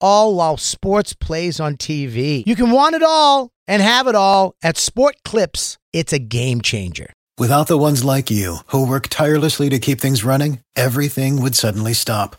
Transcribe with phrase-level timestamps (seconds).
[0.00, 2.42] all while sports plays on TV.
[2.46, 5.76] You can want it all and have it all at Sport Clips.
[5.92, 7.12] It's a game changer.
[7.36, 11.92] Without the ones like you, who work tirelessly to keep things running, everything would suddenly
[11.92, 12.36] stop.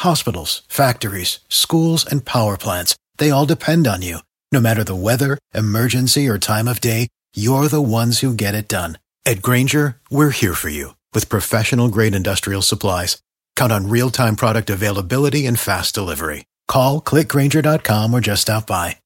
[0.00, 4.18] Hospitals, factories, schools, and power plants, they all depend on you.
[4.50, 8.68] No matter the weather, emergency, or time of day, you're the ones who get it
[8.68, 8.98] done.
[9.24, 13.22] At Grainger, we're here for you with professional grade industrial supplies.
[13.54, 16.44] Count on real time product availability and fast delivery.
[16.68, 18.96] Call clickgrainger.com or just stop by.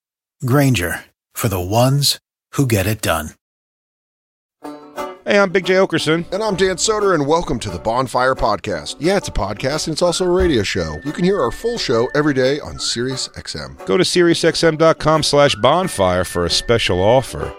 [0.45, 2.19] Grainger for the ones
[2.53, 3.31] who get it done.
[5.25, 6.31] Hey, I'm Big Jay Oakerson.
[6.33, 8.95] And I'm Dan Soder, and welcome to the Bonfire Podcast.
[9.01, 10.99] Yeah, it's a podcast, and it's also a radio show.
[11.05, 13.85] You can hear our full show every day on Sirius XM.
[13.87, 17.53] Go to SiriusXM.com slash bonfire for a special offer.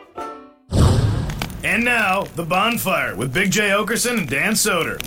[1.66, 4.98] And now, The Bonfire with Big Jay Oakerson and Dan Soder.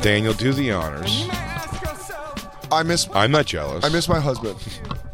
[0.00, 1.26] Daniel, do the honors.
[2.70, 3.84] I miss I'm not jealous.
[3.84, 4.56] I miss my husband.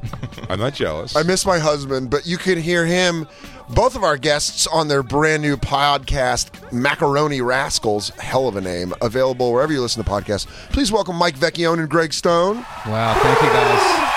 [0.50, 1.16] I'm not jealous.
[1.16, 3.26] I miss my husband, but you can hear him,
[3.70, 8.10] both of our guests, on their brand new podcast, Macaroni Rascals.
[8.10, 8.92] Hell of a name.
[9.00, 10.46] Available wherever you listen to podcasts.
[10.70, 12.56] Please welcome Mike Vecchione and Greg Stone.
[12.86, 14.10] Wow, thank you guys.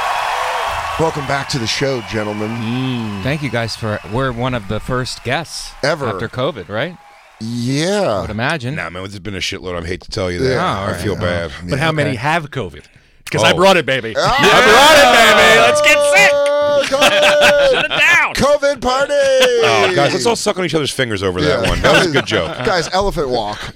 [0.99, 2.49] Welcome back to the show, gentlemen.
[2.49, 3.21] Mm.
[3.23, 6.07] Thank you guys for we're one of the first guests Ever.
[6.07, 6.97] after COVID, right?
[7.39, 8.21] Yeah, I Yeah.
[8.21, 8.75] would imagine.
[8.75, 9.81] Nah, man, there's been a shitload.
[9.81, 10.49] I hate to tell you that.
[10.49, 10.85] Yeah.
[10.87, 11.51] I feel bad.
[11.69, 12.83] But how many have COVID?
[13.29, 13.47] Because Oh.
[13.47, 14.13] I brought it, baby.
[14.17, 14.37] Ah!
[14.39, 15.59] I brought it, baby.
[15.61, 16.31] Let's get sick.
[16.33, 17.71] Oh, COVID!
[17.71, 18.33] Shut it down.
[18.35, 19.13] COVID party!
[19.13, 21.81] Oh, guys, let's all suck on each other's fingers over that one.
[21.81, 22.55] That was a good joke.
[22.65, 23.59] Guys, elephant walk.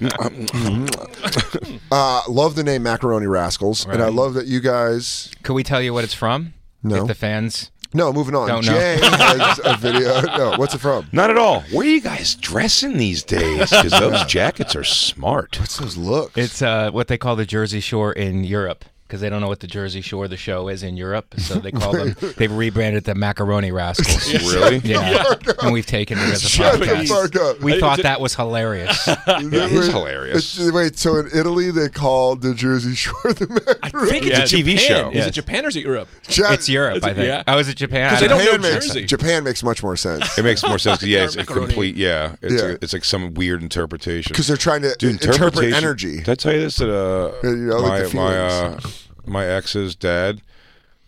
[1.90, 5.30] uh, love the name Macaroni Rascals, and I love that you guys.
[5.42, 6.54] Could we tell you what it's from?
[6.82, 7.02] No.
[7.02, 7.70] If the fans.
[7.94, 8.48] No, moving on.
[8.48, 8.72] Don't know.
[8.72, 10.22] Has a video.
[10.22, 11.08] No, what's it from?
[11.12, 11.60] Not at all.
[11.72, 13.68] Where are you guys dressing these days?
[13.68, 15.60] Because those jackets are smart.
[15.60, 16.38] What's those looks?
[16.38, 19.60] It's uh, what they call the Jersey Shore in Europe because they don't know what
[19.60, 22.16] the Jersey Shore the show is in Europe, so they call them.
[22.38, 24.32] They've rebranded the Macaroni Rascals.
[24.54, 24.78] Really?
[24.78, 25.22] Yeah,
[25.60, 27.08] and we've taken it as a Shut the podcast.
[27.08, 27.60] fuck up.
[27.60, 29.06] We thought that was hilarious.
[29.26, 30.58] It is hilarious.
[30.58, 34.08] It's- wait, so in Italy they call the Jersey Shore the Macaroni.
[34.08, 34.78] I think it's Yeah, a TV Japan.
[34.78, 35.08] show.
[35.10, 35.26] Is Yes.
[35.28, 36.08] it Japan or is it Europe?
[36.30, 37.26] Ja- It's Europe, I think.
[37.26, 37.42] yeah.
[37.46, 38.06] Oh, is it Japan?
[38.06, 38.52] I Because they don't don't know.
[38.52, 39.04] know Japan makes, Jersey.
[39.04, 41.00] Japan makes much more sense It makes more sense.
[41.00, 41.66] 'cause, Yeah, it's a Macaroni.
[41.66, 41.96] complete.
[41.96, 42.68] Yeah, it's, Yeah.
[42.70, 44.30] A, it's like some weird interpretation.
[44.32, 46.16] because they're trying to Dude, interpret interpretation- energy.
[46.18, 46.76] Did I tell you this?
[46.76, 49.01] That uh, Yeah, you know, like the my my uh, feelings.
[49.26, 50.40] My ex's dad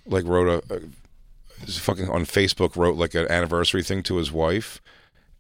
[0.06, 0.80] like wrote a, a
[1.66, 4.80] fucking on Facebook wrote like an anniversary thing to his wife,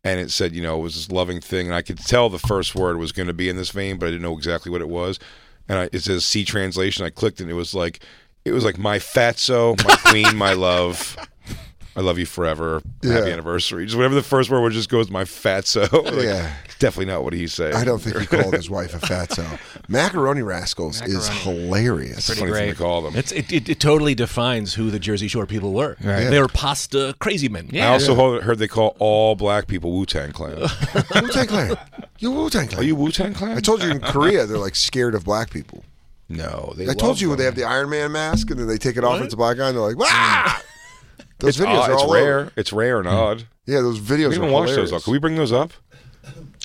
[0.02, 2.38] and it said you know it was this loving thing, and I could tell the
[2.38, 4.80] first word was going to be in this vein, but I didn't know exactly what
[4.80, 5.18] it was,
[5.68, 7.04] and I, it says C translation.
[7.04, 8.00] I clicked and it was like
[8.44, 11.16] it was like my fatso, my queen, my love.
[11.96, 12.82] I love you forever.
[13.02, 13.84] Happy anniversary.
[13.84, 15.88] Just whatever the first word was, just goes my fatso.
[16.04, 16.52] Like, Yeah.
[16.80, 17.74] definitely not what he's saying.
[17.74, 19.58] I don't think he called his wife a fatso.
[19.88, 22.26] Macaroni Rascals is hilarious.
[22.26, 22.70] Funny thing great.
[22.70, 23.14] to call them.
[23.16, 25.96] It's, it, it, it totally defines who the Jersey Shore people were.
[26.02, 26.24] Right.
[26.24, 27.70] They were pasta crazy men.
[27.74, 30.58] I also heard- heard they call all black people Wu Tang Clan.
[31.14, 31.76] Wu Tang Clan.
[32.18, 32.80] You Wu Tang Clan.
[32.80, 33.56] Are you Wu Tang Clan?
[33.56, 35.84] I told you in Korea they're like scared of black people.
[36.28, 36.88] No, they.
[36.88, 39.04] I told you when they have the Iron Man mask and then they take it
[39.04, 40.62] off and it's a black guy and they're like, ah!
[41.38, 42.38] Those It's, videos odd, are it's all rare.
[42.40, 42.52] over.
[42.56, 43.46] It's rare and odd.
[43.66, 44.92] Yeah, those videos We are haven't watched those.
[44.92, 45.02] Up.
[45.02, 45.72] Can we bring those up?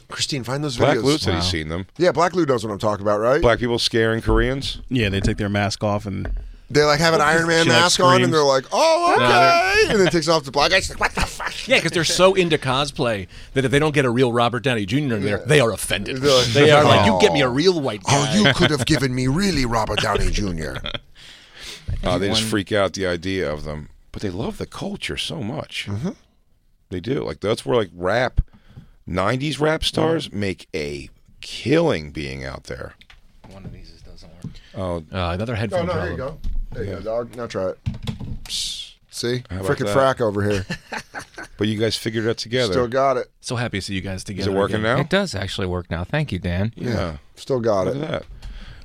[0.09, 0.79] Christine, find those videos.
[0.79, 1.03] Black videos.
[1.03, 1.85] Lou said he's seen them.
[1.97, 3.41] Yeah, Black Lou knows what I'm talking about, right?
[3.41, 4.81] Black people scaring Koreans.
[4.89, 6.31] Yeah, they take their mask off and
[6.71, 9.91] They like have an Iron Man She, like, mask on and they're like, oh, okay.
[9.91, 10.79] and then it takes off the black guy.
[10.79, 11.67] She's like, what the fuck?
[11.67, 14.85] Yeah, because they're so into cosplay that if they don't get a real Robert Downey
[14.87, 14.97] Jr.
[14.97, 16.17] in there, they are offended.
[16.17, 17.19] They're like- they are like, you Oh.
[17.21, 18.13] get me a real white guy.
[18.35, 20.75] Oh, you could have given me really Robert Downey Jr.
[22.03, 25.41] Uh, they just freak out the idea of them, but they love the culture so
[25.41, 25.87] much.
[25.87, 26.09] Mm-hmm.
[26.89, 27.23] They do.
[27.23, 28.41] Like that's where like rap,
[29.07, 31.09] '90s rap stars make a
[31.41, 32.95] killing being out there.
[33.51, 34.53] One of these doesn't work.
[34.75, 36.11] Oh, Uh, another Oh, headphone no, there problem.
[36.11, 36.37] you go.
[36.71, 37.35] There you go, dog.
[37.35, 37.79] Now try it.
[38.45, 38.85] Psst.
[39.11, 39.43] See?
[39.49, 39.97] How about Freaking that?
[39.97, 40.65] frack over here.
[41.57, 42.71] but you guys figured it out together.
[42.73, 43.29] Still got it.
[43.41, 44.51] So happy to see you guys Is together.
[44.51, 44.95] it working again.
[44.97, 45.01] now?
[45.01, 46.03] It does actually work now.
[46.03, 46.71] Thank you, Dan.
[46.75, 47.17] Yeah.
[47.35, 48.01] Still got Look it.
[48.03, 48.25] at that.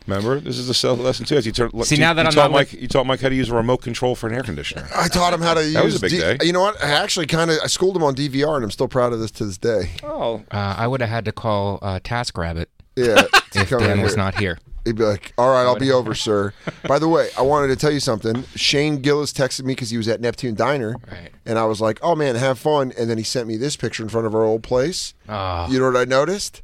[0.07, 1.37] Remember, this is the self lesson too.
[1.41, 3.21] You turn, See, you- now that you I'm taught not Mike, with- you taught Mike
[3.21, 4.87] how to use a remote control for an air conditioner.
[4.95, 5.73] I taught him how to use.
[5.75, 6.37] That was a big D- day.
[6.43, 6.83] You know what?
[6.85, 9.31] I actually kind of I schooled him on DVR, and I'm still proud of this
[9.33, 9.93] to this day.
[10.03, 12.67] Oh, Uh, I would have had to call uh, TaskRabbit
[12.97, 13.23] Yeah,
[13.55, 14.17] if come in Dan was here.
[14.23, 14.59] not here.
[14.85, 16.53] He'd be like, "All right, I'll be over, sir."
[16.87, 18.45] By the way, I wanted to tell you something.
[18.55, 21.31] Shane Gillis texted me because he was at Neptune Diner, Right.
[21.47, 24.03] and I was like, "Oh man, have fun." And then he sent me this picture
[24.03, 25.15] in front of our old place.
[25.27, 26.61] Oh, You know what I noticed?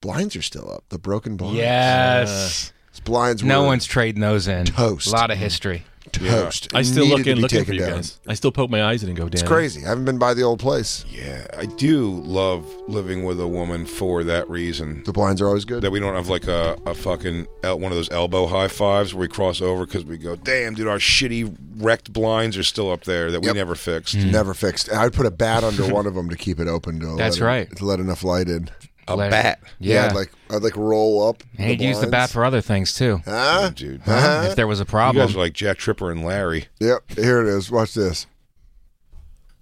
[0.00, 0.84] Blinds are still up.
[0.90, 1.56] The broken blinds.
[1.58, 2.70] yes.
[2.70, 3.42] Uh, These blinds.
[3.42, 4.66] No were one's trading those in.
[4.66, 5.08] Toast.
[5.08, 5.84] A lot of history.
[6.12, 6.68] toast.
[6.72, 7.90] I still Needed look in looking for you down.
[7.96, 8.18] guys.
[8.26, 9.32] I still poke my eyes in and go, Dan.
[9.32, 9.84] It's crazy.
[9.84, 11.04] I haven't been by the old place.
[11.10, 15.02] Yeah, I do love living with a woman for that reason.
[15.04, 15.82] The blinds are always good.
[15.82, 19.12] That we don't have like a, a fucking el- one of those elbow high fives
[19.12, 22.90] where we cross over because we go, damn, dude, our shitty wrecked blinds are still
[22.90, 23.56] up there that we Yep.
[23.56, 24.14] never fixed.
[24.16, 24.90] Never fixed.
[24.92, 27.00] I'd put a bat under one of them to keep it open.
[27.00, 27.76] To That's let it- right.
[27.76, 28.70] to let enough light in.
[29.08, 30.06] A Let- bat, Yeah.
[30.06, 31.42] I'd like I'd like roll up.
[31.56, 33.20] and he'd use the bat for other things too.
[33.24, 33.70] Huh?
[33.74, 34.02] dude.
[34.06, 35.16] If there was a problem.
[35.16, 35.26] You problem.
[35.28, 36.66] guys are like Jack Tripper and Larry.
[36.80, 37.10] Yep.
[37.16, 37.70] Here it is.
[37.70, 38.26] Watch this.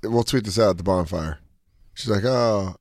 [0.02, 1.38] We'll tweet this out at the bonfire.
[1.94, 2.76] She's like, oh,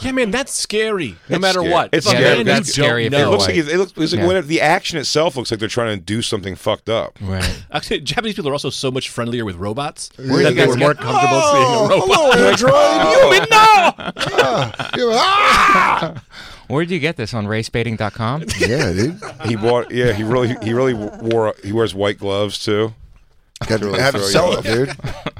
[0.00, 1.10] Yeah, man, that's scary.
[1.28, 1.72] No It's matter scary.
[1.72, 1.90] what.
[1.92, 2.36] It's scary.
[2.38, 4.26] man That's scary if It looks like it, it looks, it's like Yeah.
[4.26, 7.16] when the action itself looks like they're trying to do something fucked up.
[7.20, 7.62] Right.
[7.72, 10.94] Actually, Japanese people are also so much friendlier with robots Where that they were more
[10.94, 12.08] get- comfortable seeing a oh, robot.
[12.08, 13.32] hello, Android.
[13.32, 13.92] Human, no!
[14.42, 16.22] Ah, you- ah!
[16.66, 18.44] Where did you get this on racebaiting.com?
[18.58, 19.20] yeah, dude.
[19.46, 22.94] He bought, yeah, he really, he really wore, he wears white gloves too.
[23.66, 24.64] Got to really have to throw you sell it, off.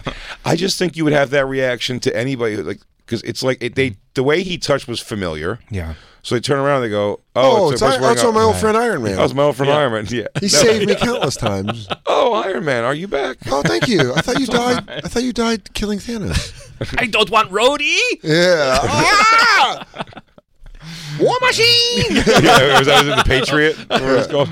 [0.05, 0.15] dude.
[0.45, 3.57] I just think you would have that reaction to anybody, who, like, because it's like
[3.63, 5.59] it, they, the way he touched was familiar.
[5.71, 5.95] Yeah.
[6.23, 8.43] So they turn around and they go, Oh, "Oh, it's, it's, a person wearing my
[8.43, 9.17] old friend Iron Man.
[9.17, 10.07] That was my old friend Iron Man.
[10.11, 10.27] Yeah.
[10.41, 10.49] he No.
[10.49, 11.89] saved me countless times.
[12.05, 13.39] Oh, Iron Man, are you back?
[13.47, 14.13] Oh, thank you.
[14.13, 14.85] I thought you died.
[14.91, 16.53] I thought you died killing Thanos.
[17.01, 17.97] I don't want Rhodey.
[18.23, 18.79] Yeah.
[18.83, 19.87] Ah!
[21.21, 22.05] War Machine.
[22.11, 23.77] yeah, was that was it the Patriot?
[23.89, 24.49] What was it called?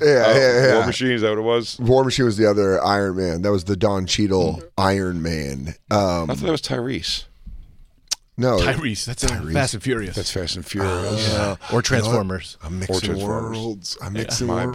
[0.00, 0.74] Yeah, yeah, yeah.
[0.78, 1.12] War Machine.
[1.12, 1.78] Is that what it was?
[1.78, 3.42] War Machine was the other Iron Man.
[3.42, 5.74] That was the Don Cheadle Iron Man.
[5.90, 7.24] Um, I thought that was Tyrese.
[8.36, 9.04] No, Tyrese.
[9.04, 9.52] That's Tyrese.
[9.52, 10.16] Fast and Furious.
[10.16, 11.28] That's Fast and Furious.
[11.32, 11.56] yeah.
[11.72, 12.56] Or Transformers.
[12.62, 13.58] I'm mixing Transformers.
[13.58, 13.98] worlds.
[14.02, 14.74] I'm mixing My worlds.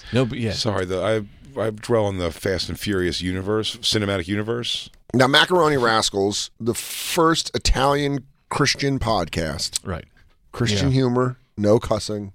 [0.00, 0.14] bad.
[0.14, 0.52] No, but yeah.
[0.52, 4.88] Sorry, the I I dwell on the Fast and Furious universe, cinematic universe.
[5.14, 9.78] Now, Macaroni Rascals, the first Italian Christian podcast.
[9.86, 10.06] Right.
[10.52, 10.94] Christian Yeah.
[10.94, 12.32] humor, no cussing.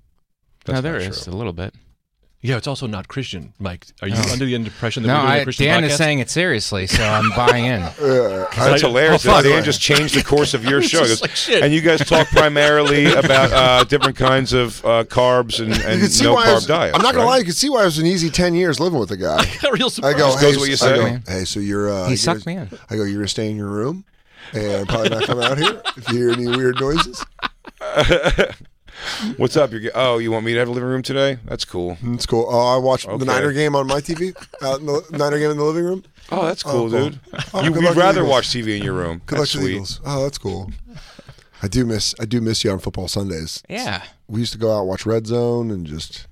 [0.67, 1.33] no, there not is true.
[1.33, 1.73] a little bit.
[2.39, 3.87] Yeah, it's also not Christian, Mike.
[4.01, 5.85] Are you under the impression that No, we're doing I, a Christian Dan podcast?
[5.87, 7.81] is saying it seriously, so I'm buying in.
[7.99, 9.25] That's hilarious.
[9.25, 9.43] oh, fuck.
[9.43, 10.99] Dan just changed the course of your show.
[10.99, 11.63] goes, like.
[11.63, 16.01] And you guys talk primarily about uh, different kinds of uh, carbs and, You and
[16.01, 16.95] can see no why I carb was, diet.
[16.95, 17.31] I'm not gonna right?
[17.31, 17.37] lie.
[17.39, 19.43] You can see why it was an easy ten years living with the guy.
[19.71, 22.17] Real I go, hey, goes what you I go, hey, so you're uh, He you're
[22.17, 22.69] sucked me in.
[22.89, 24.05] I go, you're gonna stay in your room
[24.53, 27.25] and probably not come out here if you hear any weird noises.
[29.37, 29.71] What's up?
[29.71, 31.37] You're, oh, you want me to have a living room today?
[31.45, 31.95] That's cool.
[31.97, 32.45] Mm, it's cool.
[32.49, 33.17] Oh, I watched Okay.
[33.17, 36.03] the Niner game on my TV out in the Niner game in the living room.
[36.31, 37.09] Oh, that's cool, oh, cool.
[37.11, 37.19] dude.
[37.53, 39.21] Oh, you, good you'd luck to the rather watch TV in your room.
[39.25, 39.73] Good luck That's to the sweet.
[39.73, 40.01] Eagles.
[40.05, 40.71] Oh, that's cool.
[41.63, 43.63] I do miss I do miss you on football Sundays.
[43.69, 44.03] Yeah.
[44.27, 46.27] We used to go out and watch Red Zone and just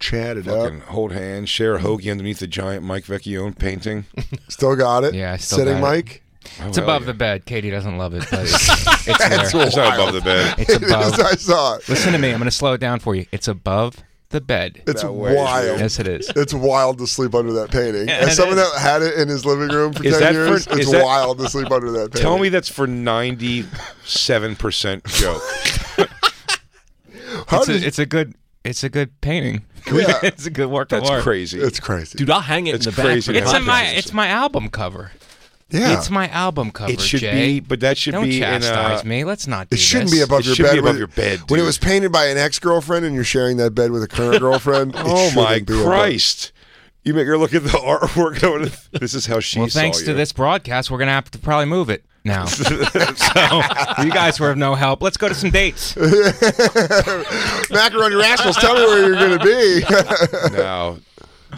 [0.00, 0.88] chat it Fucking up.
[0.88, 4.06] hold hands, share a hoagie underneath the giant Mike Vecchione painting.
[4.48, 5.14] Still got it.
[5.14, 5.82] Yeah, I still Sitting got it.
[5.82, 6.22] Mike.
[6.60, 7.06] Oh, It's above yeah.
[7.06, 7.44] the bed.
[7.46, 9.66] Katie doesn't love it, but it's, it's there.
[9.66, 10.54] It's not above the bed.
[10.58, 11.14] It's above.
[11.20, 11.88] I saw it.
[11.88, 12.30] Listen to me.
[12.30, 13.26] I'm going to slow it down for you.
[13.32, 13.96] It's above
[14.30, 14.82] the bed.
[14.86, 15.78] It's That wild.
[15.80, 16.30] Yes, it is.
[16.34, 18.08] It's wild to sleep under that painting.
[18.08, 18.72] Yeah, As someone is.
[18.72, 21.38] that had it in his living room for Is ten years, for- it's that- wild
[21.38, 22.22] to sleep under that painting.
[22.22, 25.42] Tell me that's for 97% joke.
[27.48, 28.34] How It's did a, it's a good.
[28.64, 29.62] It's a good painting.
[29.92, 30.18] Yeah.
[30.22, 31.22] it's a good work of That's art.
[31.22, 31.60] crazy.
[31.60, 32.16] it's crazy.
[32.16, 33.42] Dude, I'll hang it It's in the crazy back.
[33.42, 33.84] It's for in the my.
[33.88, 35.12] It's my album cover.
[35.70, 35.96] Yeah.
[35.98, 36.92] It's my album cover.
[36.92, 37.34] it should Jay.
[37.54, 39.24] be, but that should Don't be in chastise a, me.
[39.24, 39.70] Let's not.
[39.70, 40.18] Do it shouldn't this.
[40.20, 40.72] be above It your should bed.
[40.72, 43.24] be above when- your bed, When it was painted by an ex girlfriend and you're
[43.24, 44.94] sharing that bed with a current girlfriend.
[44.94, 46.52] it Oh my shouldn't above- Christ!
[47.04, 48.40] You make her look at the artwork.
[48.40, 50.06] going, This is how she Well, saw thanks you.
[50.06, 52.44] to this broadcast, we're gonna have to probably move it now.
[52.46, 52.64] so
[54.02, 55.02] you guys were of no help.
[55.02, 55.94] Let's go to some dates.
[57.70, 59.82] Macaroni Rascals, tell me where you're going to be.
[60.56, 60.98] No,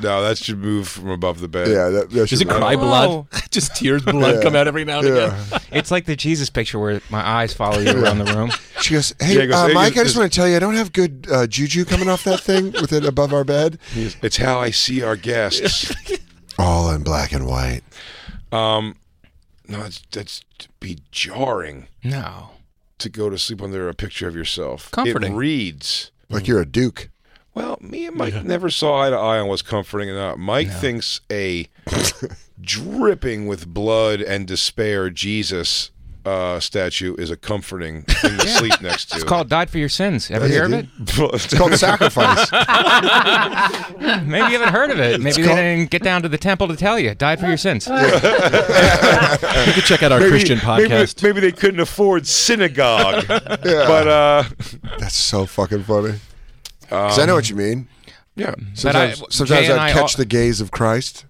[0.02, 1.68] no, that should move from above the bed.
[1.68, 2.78] yeah, that, that Does should it be- cry Oh.
[2.78, 3.26] blood?
[3.50, 4.42] Just tears, blood Yeah.
[4.42, 5.14] come out every now and Yeah.
[5.48, 5.60] again.
[5.72, 8.50] It's like the Jesus picture where my eyes follow you around the room.
[8.80, 10.54] She goes, "Hey, Yeah, goes, uh, hey, Mike, I this- just want to tell you,
[10.56, 13.78] I don't have good uh, juju coming off that thing with it above our bed.
[13.94, 15.90] It's how I see our guests.
[16.58, 17.82] All in black and white.
[18.52, 18.92] no,
[19.68, 22.50] it's, that's to be jarring No.
[22.98, 24.90] to go to sleep under a picture of yourself.
[24.90, 25.32] Comforting.
[25.32, 26.10] It reads.
[26.28, 27.08] Like you're a duke.
[27.56, 30.38] Well, me and Mike never saw eye to eye on what's comforting or not.
[30.38, 31.66] Mike thinks a
[32.60, 35.90] dripping with blood and despair Jesus
[36.26, 39.14] uh, statue is a comforting thing to sleep next to.
[39.14, 40.86] It's called "Died for Your Sins." Ever hear of it?
[41.32, 42.52] It's called sacrifice.
[44.26, 45.22] Maybe you haven't heard of it.
[45.22, 47.14] Maybe they didn't get down to the temple to tell you.
[47.14, 47.86] Died for your sins.
[47.86, 51.22] You can check out our Christian podcast.
[51.22, 54.44] maybe they couldn't afford synagogue, but uh,
[54.98, 56.16] That's so fucking funny.
[56.90, 57.88] 'Cause I know what you mean.
[58.34, 58.54] yeah.
[58.74, 61.24] Sometimes, I- sometimes Jay and I I catch al- the gaze of Christ.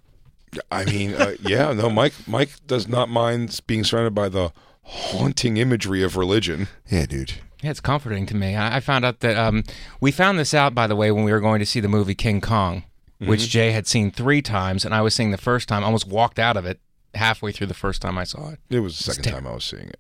[0.71, 2.15] I mean, uh, yeah, no, Mike.
[2.27, 6.69] Mike does not mind being surrounded by the haunting imagery of religion.
[6.89, 7.33] Yeah, dude.
[7.63, 8.55] Yeah, it's comforting to me.
[8.55, 9.65] I, I found out that um,
[10.01, 12.15] we found this out, by the way, when we were going to see the movie
[12.15, 12.85] King Kong,
[13.19, 15.83] which Jay had seen three times, and I was seeing the first time.
[15.85, 16.81] Almost walked out of it
[17.15, 18.61] halfway through the first time I saw it.
[18.71, 19.99] It was the second time I was seeing it.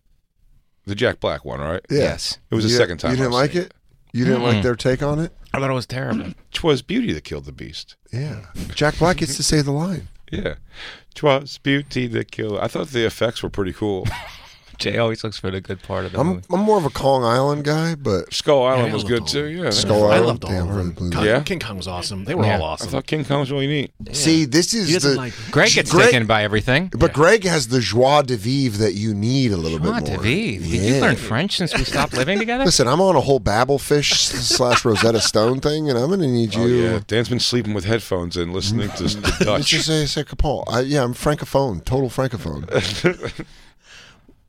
[0.86, 1.80] The Jack Black one, right?
[1.90, 1.98] Yeah.
[2.00, 3.10] Yes, It was the You- second time.
[3.10, 3.74] You didn't was like seeing it?
[4.16, 5.32] You didn't like their take on it?
[5.52, 6.32] I thought it was terrible.
[6.52, 7.96] Twas beauty that killed the beast.
[8.12, 8.46] Yeah.
[8.74, 10.08] Jack Black gets to say the line.
[10.32, 10.56] Yeah.
[11.14, 12.58] Twas beauty that killed.
[12.58, 14.08] I thought the effects were pretty cool.
[14.78, 16.42] Jay always looks for the good part of the I'm movie.
[16.50, 19.26] I'm more of a Kong Island guy, but Skull Island I was loved good all
[19.26, 19.44] too.
[19.44, 19.70] of Yeah.
[19.70, 20.26] Skull I Island.
[20.26, 20.92] loved all Damn, of really them.
[20.94, 21.40] blew Kong- Yeah?
[21.40, 22.24] King Kong was awesome.
[22.24, 22.58] They were Yeah.
[22.58, 22.88] all I awesome.
[22.90, 23.92] thought King Kong was really neat.
[24.12, 26.90] See, this He is doesn't the like Greg gets Greg- taken by everything.
[26.96, 30.00] but Greg has the joie de vivre that you need a little bit more.
[30.00, 30.22] Joie bit de more.
[30.22, 30.68] vivre.
[30.70, 31.00] Did you Yeah.
[31.00, 32.64] learn French since we stopped living together?
[32.66, 36.54] Listen, I'm on a whole Babelfish slash Rosetta Stone thing, and I'm going to need
[36.56, 36.86] oh, you.
[36.86, 37.00] Oh yeah.
[37.06, 39.66] Dan's been sleeping with headphones and listening to the Let's Dutch.
[39.66, 40.64] just say, say Capone.
[40.68, 42.66] I, yeah, I'm francophone, total francophone.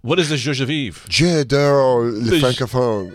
[0.08, 1.02] What is the joie de vivre?
[1.10, 3.14] J'adore le francophone.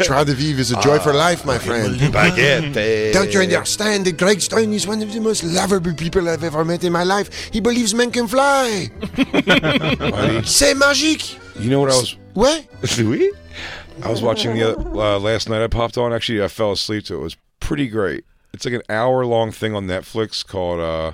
[0.00, 1.94] Joie de vivre is a joy for life, my friend.
[2.12, 3.12] Baguette.
[3.12, 6.64] Don't you understand that Greg Stone is one of the most lovable people I've ever
[6.64, 7.30] met in my life?
[7.52, 8.90] He believes men can fly.
[10.44, 11.38] C'est magique.
[11.60, 12.16] You know what I was?
[12.34, 12.66] What?
[12.98, 13.30] Oui?
[14.02, 15.62] I was watching the other, uh, last night.
[15.62, 16.12] I popped on.
[16.12, 17.18] Actually, I fell asleep to it.
[17.18, 18.24] It was pretty great.
[18.52, 20.80] It's like an hour long thing on Netflix called.
[20.80, 21.12] uh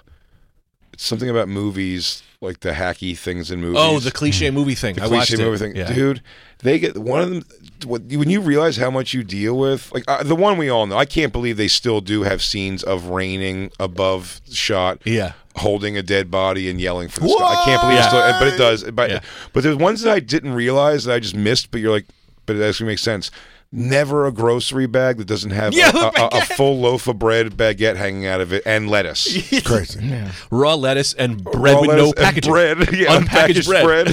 [0.95, 3.79] It's something about movies, like the hacky things in movies.
[3.81, 4.95] Oh, the cliche movie thing.
[4.97, 5.47] the I watched cliche it.
[5.47, 5.93] movie thing, Yeah.
[5.93, 6.23] dude.
[6.61, 7.45] They get one of them.
[7.85, 10.87] What, when you realize how much you deal with, like uh, the one we all
[10.87, 15.01] know, I can't believe they still do have scenes of raining above shot.
[15.05, 15.33] Yeah.
[15.57, 17.45] holding a dead body and yelling for the sky.
[17.45, 18.83] I can't believe it still, but it does.
[18.91, 19.21] But Yeah.
[19.53, 21.71] but there's ones that I didn't realize that I just missed.
[21.71, 22.07] But you're like,
[22.47, 23.31] but it actually makes sense.
[23.73, 27.19] Never a grocery bag that doesn't have Yeah, a, a, a, a full loaf of
[27.19, 29.27] bread baguette hanging out of it and lettuce.
[29.65, 30.23] Crazy.
[30.51, 32.53] Raw lettuce and bread Raw with no and packaging.
[32.53, 32.79] bread.
[32.95, 33.85] Yeah, unpackaged unpackaged bread.
[33.85, 34.07] bread.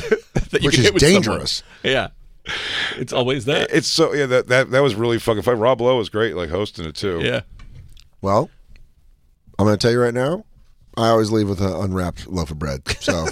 [0.51, 1.21] that you Which is hit with someone.
[1.21, 1.63] dangerous.
[1.83, 2.07] Yeah.
[2.97, 3.69] It's always that.
[3.71, 5.59] It's so yeah that that that was really fucking fun.
[5.59, 7.19] Rob Lowe was great, like hosting it too.
[7.21, 7.41] Yeah.
[8.21, 8.49] Well,
[9.59, 10.43] I'm going to tell you right now.
[10.97, 12.81] I always leave with an unwrapped loaf of bread.
[12.99, 13.27] So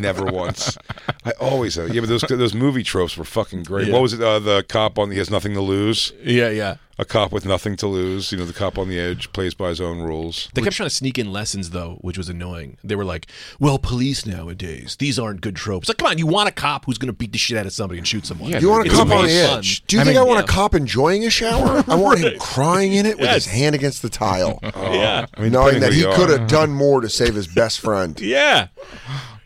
[0.00, 0.76] Never once.
[1.24, 1.94] I always have.
[1.94, 3.88] Yeah, but those those movie tropes were fucking great.
[3.88, 3.94] Yeah.
[3.94, 4.22] What was it?
[4.22, 6.12] Uh, the cop on the he has nothing to lose.
[6.22, 6.76] Yeah, yeah.
[6.96, 8.30] A cop with nothing to lose.
[8.30, 10.48] You know, the cop on the edge plays by his own rules.
[10.54, 12.76] They kept trying to sneak in lessons though, which was annoying.
[12.84, 13.26] They were like,
[13.58, 16.98] "Well, police nowadays, these aren't good tropes." Like, come on, you want a cop who's
[16.98, 18.50] going to beat the shit out of somebody and shoot someone?
[18.50, 19.58] Yeah, you want a cop on the way fun.
[19.58, 19.84] edge.
[19.86, 20.44] Do you I think mean, I want yeah.
[20.44, 21.82] a cop enjoying a shower?
[21.88, 25.52] I want him crying in it with his hand against the tile, Yeah, I mean,
[25.52, 28.20] knowing that he could have done more to save his best friend.
[28.20, 28.68] yeah.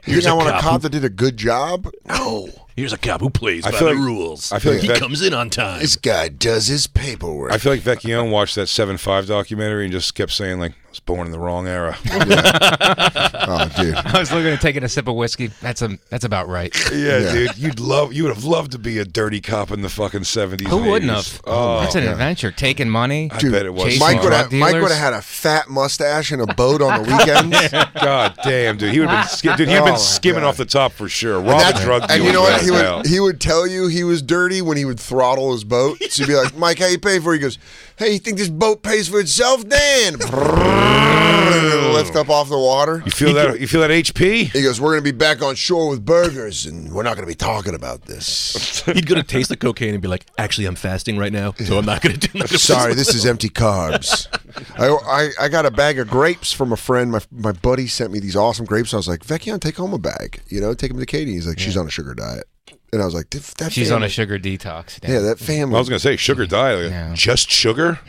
[0.08, 1.90] You think I a want a cop cop that did a good job?
[2.06, 2.48] No.
[2.78, 4.52] Here's a cop who plays I by feel the like- rules.
[4.52, 5.80] I feel like he that- comes in on time.
[5.80, 7.52] This guy does his paperwork.
[7.52, 10.90] I feel like Vecchione watched that seven five documentary and just kept saying like, "I
[10.90, 13.94] was born in the wrong era." oh, dude.
[13.97, 15.49] I was looking at taking a sip of whiskey.
[15.61, 16.75] That's a that's about right.
[16.92, 17.32] yeah, Yeah.
[17.32, 20.25] dude, you'd love, you would have loved to be a dirty cop in the fucking
[20.25, 20.68] seventies.
[20.68, 21.40] Who wouldn't have?
[21.44, 22.50] Oh, that's an oh, adventure.
[22.52, 23.30] Taking money.
[23.32, 23.85] I bet it was.
[23.85, 24.25] Chasing Mike fun.
[24.25, 24.82] would drug have Mike dealers.
[24.82, 27.90] would have had a fat mustache and a boat on the weekends.
[28.02, 30.42] God damn, dude, he would have been, sk- dude, he'd have Oh, been my skimming
[30.42, 30.49] God.
[30.49, 31.38] off the top for sure.
[31.38, 32.62] And, Rob a drug and you know what?
[32.68, 35.98] He would he would tell you he was dirty when he would throttle his boat.
[36.10, 37.38] So you'd be like, Mike, how you pay for it?
[37.38, 37.58] He goes,
[37.98, 40.12] Hey, you think this boat pays for itself, Dan?
[41.94, 43.02] Lift up off the water.
[43.04, 43.58] You feel that?
[43.58, 44.52] You feel that HP?
[44.52, 47.34] He goes, We're gonna be back on shore with burgers and we're not gonna be
[47.34, 48.82] talking about this.
[48.86, 51.76] He'd go to taste the cocaine and be like, "Actually, I'm fasting right now, so
[51.76, 54.28] I'm not going to do." that." Sorry, this is empty carbs.
[54.78, 57.10] I, I, I got a bag of grapes from a friend.
[57.10, 58.94] My my buddy sent me these awesome grapes.
[58.94, 60.40] I was like, Vecchion, take home a bag.
[60.46, 61.32] You know, take them to Katie.
[61.32, 62.44] He's like, she's on a sugar diet.
[62.92, 64.99] And I was like, "That- that She's on a sugar detox.
[65.07, 65.76] Yeah, that family.
[65.76, 66.90] I was gonna say sugar diet.
[66.90, 67.12] Yeah.
[67.14, 68.00] Just sugar?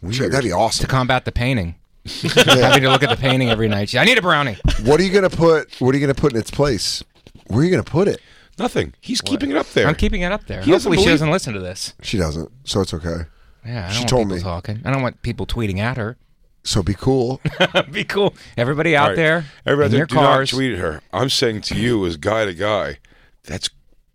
[0.00, 0.32] Weird.
[0.32, 1.74] That'd be awesome to combat the painting.
[2.04, 3.94] Having to look at the painting every night.
[3.94, 4.56] I need a brownie.
[4.82, 5.72] What are you gonna put?
[5.80, 7.02] What are you gonna put in its place?
[7.48, 8.20] Where are you gonna put it?
[8.58, 8.94] Nothing.
[9.00, 9.88] He's keeping it up there.
[9.88, 10.60] I'm keeping it up there.
[10.62, 11.94] He doesn't Hopefully, she doesn't listen to this.
[12.02, 13.24] She doesn't, so it's okay.
[13.66, 14.42] Yeah, I don't She want told people me.
[14.42, 14.80] talking.
[14.84, 16.16] I don't want people tweeting at her.
[16.62, 17.40] So be cool.
[17.90, 18.34] Be cool.
[18.56, 19.16] Everybody out All right.
[19.16, 20.50] there, Everybody, in your do cars.
[20.52, 21.02] not tweet at her.
[21.12, 22.98] I'm saying to you, as guy to guy,
[23.44, 23.68] that's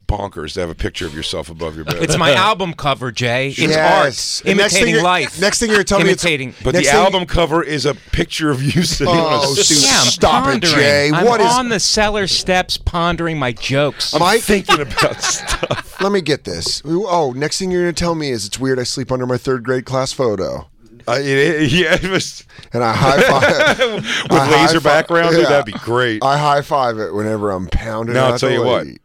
[0.10, 2.02] bonkers to have a picture of yourself above your bed.
[2.02, 3.50] It's my album cover, Jay.
[3.50, 4.42] It's Yes.
[4.42, 4.50] art.
[4.50, 5.40] And next thing Imitating you're- life.
[5.40, 6.56] next thing you're telling me it's- imitating.
[6.64, 9.56] but Next the thing- album cover is a picture of you sitting on Oh, a
[9.56, 10.74] dude, yeah, I'm stop it, pondering.
[10.76, 11.12] Jay.
[11.14, 14.14] I'm What is- on the cellar steps pondering my jokes.
[14.14, 14.42] I'm Mike?
[14.42, 16.02] thinking about stuff.
[16.02, 16.82] Let me get this.
[16.86, 19.38] Oh, next thing you're going to tell me is it's weird I sleep under my
[19.38, 20.68] third grade class photo.
[21.08, 25.36] Uh, it- it- yeah, it was And I high five with I laser fi- background.
[25.36, 26.24] dude, that'd be great.
[26.24, 28.16] I high five it whenever I'm pounding.
[28.16, 28.86] Now I'll tell the you what.
[28.86, 29.00] lady.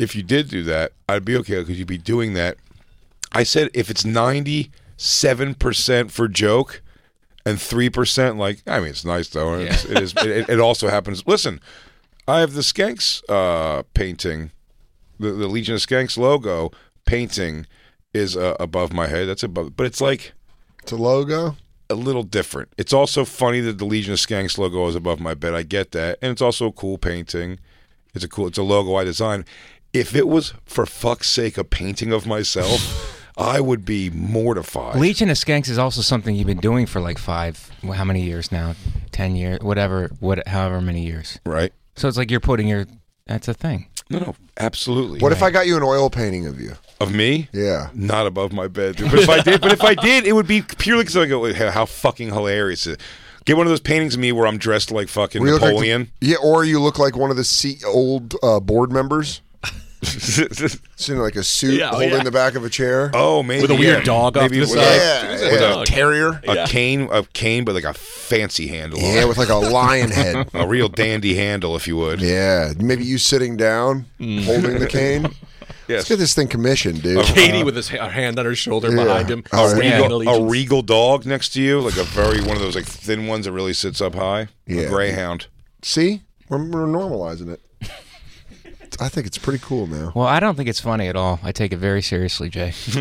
[0.00, 2.56] If you did do that, I'd be okay because you'd be doing that.
[3.32, 6.82] I said if it's ninety-seven percent for joke
[7.44, 9.54] and three percent like, I mean, it's nice though.
[9.54, 10.14] and It's, it is.
[10.16, 11.26] It, it also happens.
[11.26, 11.60] Listen,
[12.26, 14.50] I have the Skanks uh, painting,
[15.18, 16.70] the, the Legion of Skanks logo
[17.04, 17.66] painting
[18.14, 19.28] is uh, above my head.
[19.28, 20.32] That's above, but it's like
[20.82, 21.56] It's a logo.
[21.88, 22.72] a little different.
[22.78, 25.54] It's also funny that the Legion of Skanks logo is above my bed.
[25.54, 27.58] I get that, and it's also a cool painting.
[28.14, 28.48] It's a cool.
[28.48, 29.44] It's a logo I designed.
[29.92, 34.96] If it was for fuck's sake a painting of myself, I would be mortified.
[34.96, 38.52] Legion of Skanks is also something you've been doing for like five, how many years
[38.52, 38.74] now?
[39.10, 41.38] Ten years, whatever, what, however many years.
[41.44, 41.72] right?
[41.96, 42.86] So it's like you're putting your.
[43.26, 43.86] That's a thing.
[44.08, 45.20] No, no, absolutely.
[45.20, 46.72] What if I got you an oil painting of you?
[47.00, 47.48] of me?
[47.52, 47.90] Yeah.
[47.94, 49.10] Not above my bed, dude.
[49.10, 51.44] But if I did, but if I did, it would be purely because I go,
[51.44, 52.86] "Hey, how fucking hilarious!
[52.86, 53.00] is it?"
[53.44, 55.62] Get one of those paintings of me where I'm dressed like fucking Where you look
[55.62, 56.10] like the- Napoleon.
[56.20, 59.40] yeah, or you look like one of the C- old uh, board members.
[60.02, 62.22] Sitting in like a suit, Yeah, oh, holding yeah.
[62.22, 63.10] the back of a chair.
[63.14, 64.04] oh, maybe With a weird yeah.
[64.04, 64.78] dog off maybe to the side.
[64.78, 66.40] a- yeah, with yeah, a- terrier.
[66.48, 68.98] a cane, a cane, but like a fancy handle.
[68.98, 70.48] Yeah, with like a lion head.
[70.54, 72.20] a real dandy handle, if you would.
[72.20, 74.44] Yeah, maybe you sitting down, mm.
[74.44, 75.28] holding the cane.
[75.88, 75.98] Yes.
[75.98, 77.24] Let's get this thing commissioned, dude.
[77.24, 79.02] Katie with his ha- hand on her shoulder Yeah.
[79.04, 79.42] behind him.
[79.52, 82.76] Oh, A regal, a regal dog next to you, like a very one of those
[82.76, 84.46] like thin ones that really sits up high.
[84.68, 84.82] Yeah.
[84.82, 85.48] A greyhound.
[85.82, 87.60] See, we're, we're normalizing it.
[89.00, 90.12] I think it's pretty cool now.
[90.14, 91.40] Well, I don't think it's funny at all.
[91.42, 92.72] I take it very seriously, Jay.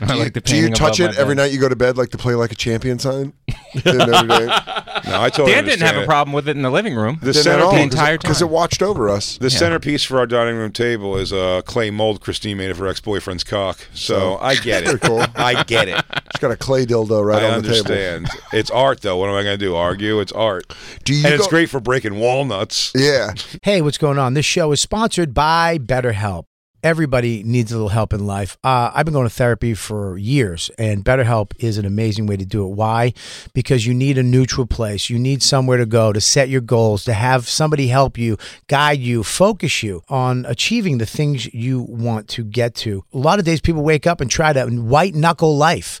[0.00, 1.42] I like the Do you painting touch above it my every bed.
[1.42, 3.32] night you go to bed, like to play like a champion sign?
[3.84, 4.46] In Notre Dame?
[4.46, 6.06] No, I totally Dan didn't have a understand.
[6.06, 7.18] problem with it in the living room.
[7.22, 8.52] The Didn't at all, the centerpiece, entire because it time.
[8.52, 9.38] watched over us.
[9.38, 12.86] the centerpiece for our dining room table is a clay mold Christine made of her
[12.86, 13.78] ex-boyfriend's cock.
[13.94, 14.86] So I get it.
[15.00, 15.24] Pretty cool.
[15.34, 16.04] I get it.
[16.40, 17.92] It's got a clay dildo right I on the table.
[17.92, 18.28] understand.
[18.50, 19.18] It's art, though.
[19.18, 19.76] What am I going to do?
[19.76, 20.20] Argue?
[20.20, 20.74] It's art.
[21.04, 22.92] Do you and it's great for breaking walnuts.
[22.94, 23.34] Yeah.
[23.62, 24.32] Hey, what's going on?
[24.32, 26.44] This show is sponsored by BetterHelp.
[26.82, 28.56] Everybody needs a little help in life.
[28.64, 32.46] Uh, I've been going to therapy for years, and BetterHelp is an amazing way to
[32.46, 32.70] do it.
[32.70, 33.12] Why?
[33.52, 35.10] Because you need a neutral place.
[35.10, 39.00] You need somewhere to go to set your goals, to have somebody help you, guide
[39.00, 43.04] you, focus you on achieving the things you want to get to.
[43.12, 46.00] A lot of days, people wake up and try to white knuckle life.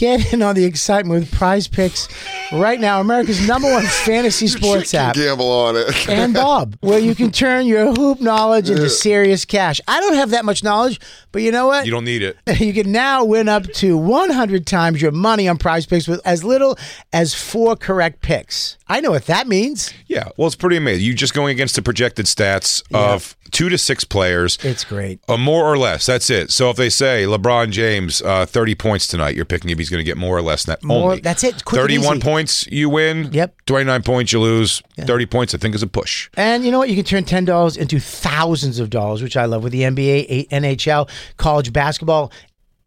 [0.00, 2.08] Get in on the excitement with Prize Picks
[2.52, 5.14] right now, America's number one fantasy sports app.
[5.14, 6.08] Gamble on it.
[6.08, 9.78] and Bob, where you can turn your hoop knowledge into serious cash.
[9.86, 11.00] I don't have that much knowledge,
[11.32, 11.84] but you know what?
[11.84, 12.38] You don't need it.
[12.60, 16.44] You can now win up to 100 times your money on prize picks with as
[16.44, 16.78] little
[17.12, 18.76] as four correct picks.
[18.86, 19.92] I know what that means.
[20.06, 21.04] Yeah, well, it's pretty amazing.
[21.04, 24.58] You're just going against the projected stats of two to six players.
[24.62, 25.20] It's great.
[25.28, 26.06] Uh, more or less.
[26.06, 26.50] That's it.
[26.50, 30.00] So if they say LeBron James, uh, 30 points tonight, you're picking if he's going
[30.00, 30.82] to get more or less than that.
[30.84, 31.20] More- only.
[31.20, 31.64] that's it.
[31.64, 32.22] Quick and 31 easy.
[32.22, 33.32] points, you win.
[33.32, 33.54] Yep.
[33.66, 34.82] 29 points, you lose.
[34.98, 36.30] 30 points, I think, is a push.
[36.36, 36.88] And you know what?
[36.88, 40.48] You can turn ten dollars into thousands of dollars, which I love with the NBA,
[40.48, 42.32] NHL, college basketball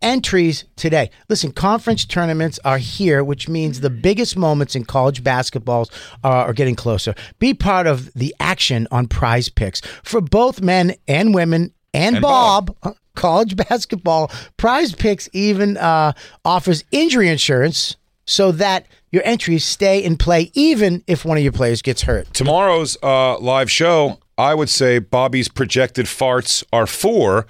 [0.02, 1.10] entries today.
[1.30, 5.90] Listen, conference tournaments are here, which means the biggest moments in college basketballs
[6.24, 7.16] are, are getting closer.
[7.40, 12.22] Be part of the action on Prize Picks for both men and women and, And
[12.22, 12.76] Bob.
[12.84, 16.14] uh, College basketball prize picks even uh,
[16.46, 17.96] offers injury insurance
[18.26, 22.34] so that your entries stay in play even if one of your players gets hurt.
[22.34, 27.46] Tomorrow's uh, live show, I would say Bobby's projected farts are four.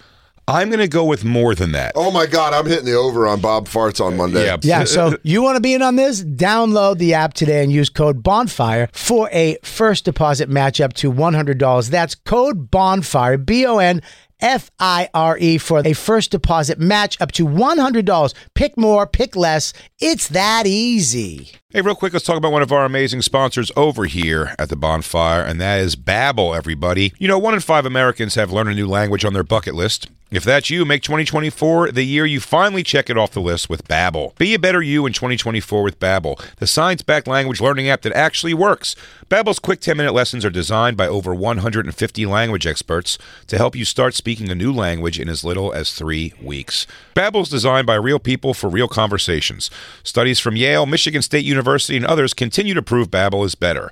[0.45, 1.93] I'm going to go with more than that.
[1.95, 4.43] Oh my God, I'm hitting the over on Bob Farts on Monday.
[4.43, 4.57] Yeah.
[4.61, 6.21] Yeah, so you want to be in on this?
[6.21, 11.13] Download the app today and use code BONFIRE for a first deposit match up to
[11.13, 11.89] $100.
[11.89, 14.01] That's code BONFIRE, B O N
[14.43, 18.33] F I R E, for a first deposit match up to $100.
[18.53, 19.73] Pick more, pick less.
[19.99, 21.53] It's that easy.
[21.69, 24.75] Hey, real quick, let's talk about one of our amazing sponsors over here at the
[24.75, 27.13] bonfire, and that is Babbel, everybody.
[27.17, 30.07] You know, one in five Americans have learned a new language on their bucket list.
[30.35, 33.87] If that's you, make 2024 the year you finally check it off the list with
[33.87, 34.35] Babbel.
[34.39, 38.55] Be a better you in 2024 with Babbel, the science-backed language learning app that actually
[38.55, 38.95] works.
[39.29, 44.15] Babbel's quick 10-minute lessons are designed by over 150 language experts to help you start
[44.15, 46.87] speaking a new language in as little as 3 weeks.
[47.15, 49.69] Babbel's designed by real people for real conversations.
[50.01, 53.91] Studies from Yale, Michigan State University, and others continue to prove Babbel is better.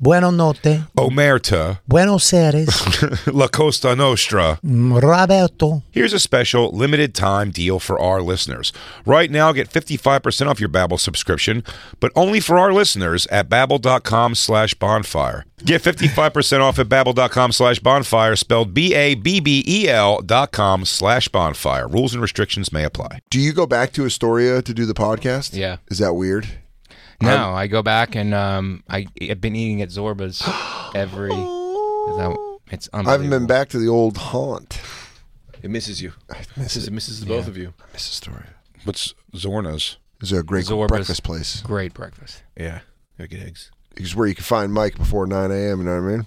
[0.00, 0.84] Buono notte.
[0.96, 2.68] Omerta, Buenos Aires.
[3.26, 4.58] La Costa Nostra.
[4.64, 5.82] Mm, Roberto.
[5.90, 8.72] Here's a special limited time deal for our listeners.
[9.04, 11.64] Right now, get 55% off your Babbel subscription,
[11.98, 15.44] but only for our listeners at babbel.com slash bonfire.
[15.64, 21.88] Get 55% off at babbel.com slash bonfire, spelled B-A-B-B-E-L E dot com slash bonfire.
[21.88, 23.18] Rules and restrictions may apply.
[23.30, 25.56] Do you go back to Astoria to do the podcast?
[25.56, 25.78] Yeah.
[25.88, 26.46] Is that weird?
[27.20, 30.42] No, I go back and um, I, I've been eating at Zorba's
[30.94, 31.32] every.
[31.32, 34.80] is that- It's I haven't been back to the old haunt.
[35.62, 36.12] It misses you.
[36.56, 37.74] miss It misses the both of you.
[37.92, 38.44] Miss story.
[38.84, 39.96] What's Zorna's?
[40.20, 40.88] It's a great Zorba's.
[40.88, 41.60] breakfast place.
[41.62, 42.42] Great breakfast.
[42.56, 42.80] Yeah.
[43.18, 43.70] Gotta get eggs.
[43.96, 46.26] It's where you can find Mike before 9 a.m., you know what I mean?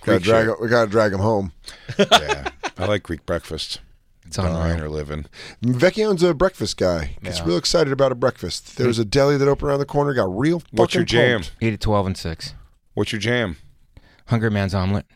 [0.00, 0.60] Gotta Greek drag, shit.
[0.60, 1.52] we gotta drag him home.
[1.98, 3.80] Yeah, I like Greek breakfast.
[4.28, 4.84] It's Dying unreal.
[4.84, 5.24] or living.
[5.62, 7.16] Vecchio's a breakfast guy.
[7.22, 7.46] Gets Yeah.
[7.46, 8.76] real excited about a breakfast.
[8.76, 11.40] There was a deli that opened around the corner, got real What's your jam?
[11.40, 11.52] pumped.
[11.60, 12.54] Eat at 12 and 6.
[12.94, 13.56] What's your jam?
[14.26, 15.06] Hungry Man's Omelet.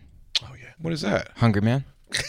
[0.43, 0.71] Oh yeah.
[0.81, 1.29] What is that?
[1.37, 1.85] Hungry Man?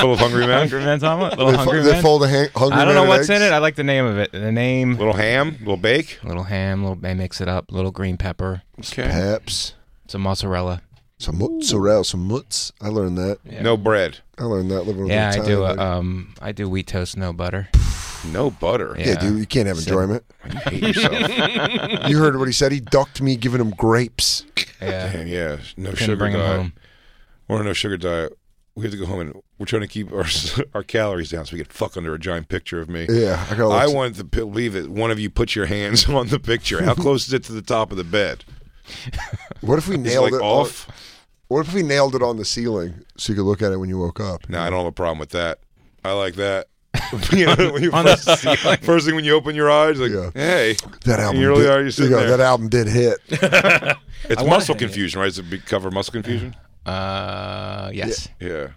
[0.00, 0.58] Full of hungry men?
[0.60, 1.36] Hungry Man's Omelet?
[1.38, 2.02] Little They, Hungry fo- they Man?
[2.02, 3.40] fold a hang- hungry I don't man know what's eggs.
[3.40, 3.52] in it.
[3.52, 4.32] I like the name of it.
[4.32, 4.96] The name.
[4.96, 5.56] Little ham?
[5.60, 6.18] Little bake?
[6.24, 9.02] Little ham, little they mix it up, little green pepper, Okay.
[9.08, 9.74] Peps.
[10.06, 10.80] some mozzarella.
[11.18, 12.72] Some mozzarella, some mutts.
[12.80, 13.38] I learned that.
[13.44, 14.18] No bread.
[14.38, 15.64] I learned that living Yeah, I do.
[15.64, 17.68] Italian A, um, I do wheat toast, no butter.
[18.32, 18.94] No butter.
[18.98, 19.08] Yeah.
[19.08, 20.24] yeah, dude, you can't have enjoyment.
[20.44, 22.08] You hate yourself.
[22.08, 22.72] You heard what he said.
[22.72, 24.44] He ducked me giving him grapes.
[24.80, 25.56] Yeah, Damn, yeah.
[25.76, 26.56] No couldn't sugar bring him diet.
[26.56, 26.72] home.
[27.48, 28.36] We're on a no sugar diet.
[28.74, 30.24] We have to go home and we're trying to keep our
[30.74, 33.06] our calories down so we can fuck under a giant picture of me.
[33.10, 33.70] Yeah, I got.
[33.72, 36.82] I wanted to believe that one of you put your hands on the picture.
[36.84, 38.44] How close is it to the top of the bed?
[39.60, 40.88] What if we nailed like it off?
[40.88, 40.94] On,
[41.48, 43.88] what if we nailed it on the ceiling so you could look at it when
[43.88, 44.48] you woke up?
[44.48, 45.58] No, I don't have a problem with that.
[46.04, 46.68] I like that.
[47.32, 48.78] you know, when you On first, ceiling.
[48.82, 50.30] first thing when you open your eyes, like, Yeah.
[50.34, 51.40] hey, That album.
[51.40, 51.80] You really did, are.
[51.82, 52.36] You're sitting you know, there.
[52.36, 53.18] That album did hit.
[53.30, 53.42] It's
[54.36, 54.86] wanna muscle hang it.
[54.86, 55.28] confusion, right?
[55.28, 56.54] It's it cover, muscle confusion.
[56.86, 58.28] Uh, yes.
[58.40, 58.68] Yeah.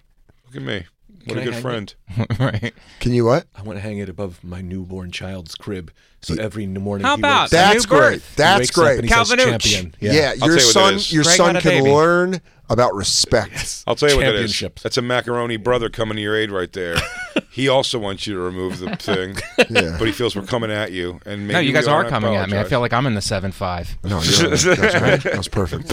[0.45, 0.85] Look at me.
[1.25, 1.95] What Can a I good friend.
[2.39, 2.73] right.
[2.99, 3.47] Can you what?
[3.55, 7.05] I want to hang it above my newborn child's crib, so every morning.
[7.05, 7.67] How he about wakes that?
[7.67, 8.09] up- That's new birth.
[8.09, 8.21] great.
[8.21, 8.95] he That's wakes up great.
[8.99, 9.59] and he says Calvin Ooch.
[9.61, 9.95] champion.
[9.99, 11.13] Yeah, I'll your tell you what son, it is.
[11.13, 11.95] your Greg son had a can baby.
[11.95, 13.83] learn about respect.
[13.87, 14.51] I'll tell you what that is.
[14.53, 14.83] Championships.
[14.83, 16.95] That's a macaroni brother coming to your aid right there.
[17.51, 19.35] he also wants you to remove the thing,
[19.69, 19.97] Yeah.
[19.99, 21.19] but he feels we're coming at you.
[21.25, 22.55] And maybe No, you we guys are and I coming at me.
[22.55, 22.69] I apologize.
[22.69, 23.97] feel like I'm in the seven five.
[24.03, 24.59] No, you're right.
[24.59, 24.65] that's
[25.01, 25.23] right.
[25.23, 25.91] That was perfect.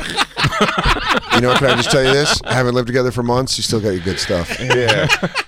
[1.38, 2.40] You know, can I just tell you this?
[2.44, 3.56] I haven't lived together for months.
[3.58, 4.58] You still got your good stuff.
[4.60, 5.06] Yeah,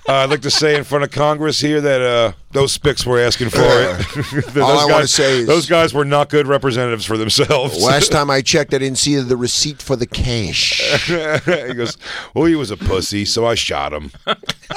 [0.09, 3.19] uh, I'd like to say in front of Congress here that uh, those spics were
[3.19, 4.45] asking for it.
[4.55, 7.83] those All I wanna guys, say is- those guys were not good representatives for themselves.
[7.83, 10.81] Last time I checked, I didn't see the receipt for the cash.
[11.07, 11.97] he goes,
[12.35, 14.13] "Well, he was a pussy, so I shot him."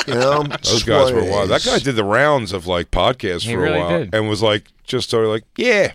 [0.08, 1.50] You know, Those guys were wild.
[1.50, 4.16] That guy did the rounds of like podcasts He for really a while, did.
[4.16, 5.94] and was like, just sort of like, "Yeah,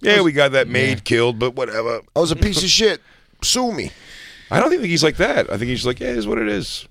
[0.00, 3.00] yeah, we got that maid killed, but whatever." I was a piece of shit.
[3.42, 3.90] Sue me.
[4.50, 5.50] I don't think he's like that.
[5.52, 6.86] I think he's like, "Yeah, it is what it is."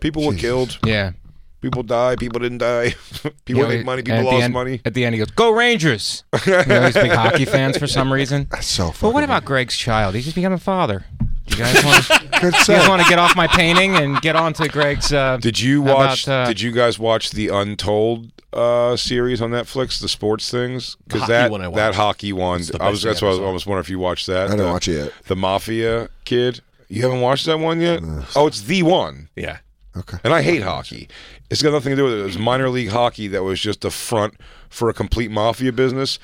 [0.00, 0.78] People were killed.
[0.84, 1.12] Yeah.
[1.60, 2.14] People die.
[2.16, 2.90] People didn't die.
[3.22, 4.00] people You know, make money.
[4.00, 4.80] and People at the lost end- money.
[4.84, 8.12] At the end, he goes, "Go Rangers!" you know, he's big hockey fans for some
[8.12, 8.46] reason.
[8.50, 8.92] That's so funny.
[8.92, 9.14] But funny.
[9.14, 10.14] what about Greg's child?
[10.14, 11.04] He's just become a father.
[11.46, 12.18] You guys want to?
[12.40, 12.88] Good you guys set.
[12.88, 15.12] want to get off my painting and get on to Greg's?
[15.12, 16.24] Uh, Did you how watch?
[16.26, 20.96] about, uh, did you guys watch the Untold uh, series on Netflix, the sports things?
[21.06, 23.02] The hockey that one I that hockey one, the I was.
[23.02, 23.46] best That's why I was episode.
[23.46, 24.38] almost wondering if you watched that.
[24.38, 25.12] I didn't the, watch it yet.
[25.26, 26.60] The Mafia kid.
[26.88, 28.02] You haven't watched that one yet?
[28.36, 29.28] Oh, it's the one.
[29.36, 29.58] Yeah.
[29.96, 30.18] Okay.
[30.24, 31.08] And I hate hockey.
[31.50, 32.20] It's got nothing to do with it.
[32.20, 34.34] It was minor league hockey that was just a front
[34.68, 36.18] for a complete mafia business.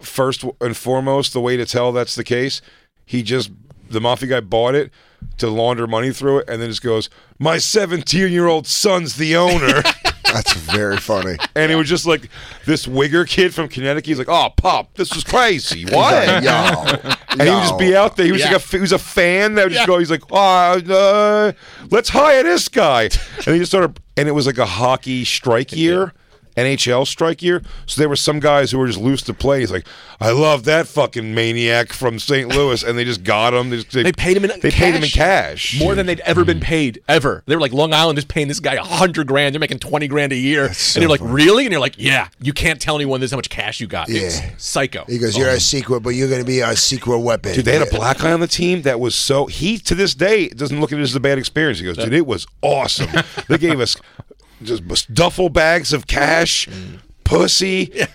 [0.00, 2.60] First and foremost, the way to tell that's the case,
[3.04, 3.50] he just
[3.88, 4.90] the mafia guy bought it
[5.38, 9.36] to launder money through it, and then just goes, "My 17 year old son's the
[9.36, 9.82] owner."
[10.36, 11.36] That's very funny.
[11.56, 12.28] And it was just like
[12.66, 14.06] this Wigger kid from Connecticut.
[14.06, 15.84] He's like, "Oh, pop, this was crazy.
[15.86, 16.84] What?" Yo,
[17.30, 18.26] And he would just be out there.
[18.26, 19.98] He was like a he was a fan that would just go.
[19.98, 21.52] He's like, oh, uh,
[21.90, 23.04] let's hire this guy.
[23.04, 26.12] And he just sort of and it was like a hockey strike year,
[26.56, 27.62] NHL strike year.
[27.86, 29.60] So there were some guys who were just loose to play.
[29.60, 29.86] He's like,
[30.20, 32.48] I love that fucking maniac from St.
[32.48, 33.70] Louis, and they just got him.
[33.70, 35.78] They, just, They paid him in They paid him in cash.
[35.78, 36.64] More than they'd ever been mm-hmm.
[36.64, 37.42] paid ever.
[37.46, 39.54] They were like Long Island is paying this guy a hundred grand.
[39.54, 41.32] They're making twenty grand a year, so and you're like, funny.
[41.32, 41.64] really?
[41.66, 42.28] And you're like, yeah.
[42.40, 44.08] You can't tell anyone this how much cash you got.
[44.08, 44.22] Yeah.
[44.22, 45.04] It's psycho.
[45.06, 45.58] He goes, "You're a oh.
[45.58, 48.32] secret, but you're going to be a secret weapon." Dude, they had a black guy
[48.32, 51.14] on the team that was so he to this day doesn't look at it as
[51.14, 51.78] a bad experience.
[51.78, 53.08] He goes, dude, it was awesome.
[53.48, 53.96] they gave us
[54.62, 56.68] just duffel bags of cash,
[57.24, 58.06] pussy, uh,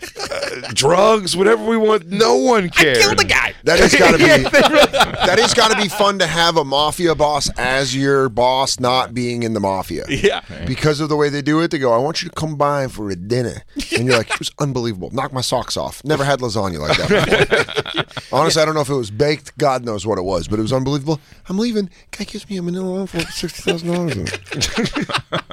[0.73, 2.07] drugs, whatever we want.
[2.07, 2.97] No one cared.
[2.97, 3.53] Kill the guy.
[3.63, 4.23] That has got to be.
[5.21, 9.13] That has got to be fun to have a mafia boss as your boss, not
[9.13, 10.03] being in the mafia.
[10.09, 10.41] Yeah.
[10.65, 12.87] Because of the way they do it, they go, "I want you to come by
[12.87, 13.63] for a dinner,"
[13.95, 15.11] and you're like, "It was unbelievable.
[15.11, 16.03] Knock my socks off.
[16.03, 18.43] Never had lasagna like that." Before.
[18.43, 19.57] Honestly, I don't know if it was baked.
[19.57, 21.19] God knows what it was, but it was unbelievable.
[21.49, 21.89] I'm leaving.
[22.11, 24.31] Guy gives me a Manila envelope for sixty thousand dollars.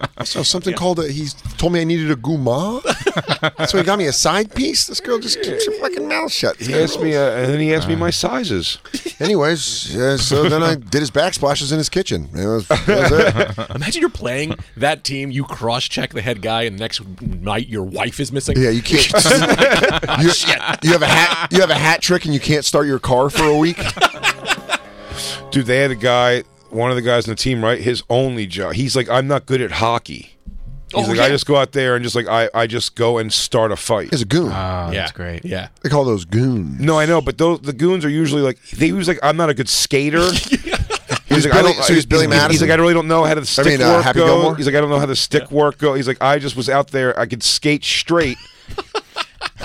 [0.16, 1.10] I saw something called a.
[1.10, 2.82] He told me I needed a gourmand,
[3.66, 4.86] so he got me a side piece.
[4.86, 6.56] This girl just keeps her fucking mouth shut.
[6.58, 8.78] He asked me, uh, and then he asked me my sizes.
[9.18, 12.28] Anyways, yeah, so then I did his backsplashes in his kitchen.
[12.32, 13.70] It was, that was it.
[13.74, 15.32] Imagine you're playing that team.
[15.32, 18.56] You cross check the head guy, and the next night your wife is missing.
[18.56, 19.04] Yeah, you can't.
[20.22, 20.30] you,
[20.82, 21.52] you have a hat.
[21.52, 23.78] You have a hat trick, and you can't start your car for a week.
[25.50, 27.80] Dude, they had a guy, one of the guys on the team, right?
[27.80, 28.74] His only job.
[28.74, 30.34] He's like, I'm not good at hockey.
[30.94, 31.24] He's Oh, like, yeah.
[31.24, 33.76] I just go out there and just like I, I just go and start a
[33.76, 34.08] fight.
[34.10, 34.48] He's a goon.
[34.48, 35.44] oh, yeah, that's great.
[35.44, 35.68] Yeah.
[35.82, 36.80] they call those goons.
[36.80, 39.50] No, I know, but those the goons are usually like they was like I'm not
[39.50, 40.26] a good skater.
[41.28, 42.68] He's like, Billy- so he's Billy He's Madison?
[42.68, 44.28] like, I really don't know how the stick mean, uh, work Happy goes.
[44.30, 44.56] Gilmore?
[44.56, 45.92] He's like, I don't know how the stick work go.
[45.94, 47.16] He's like, I just was out there.
[47.18, 48.38] I could skate straight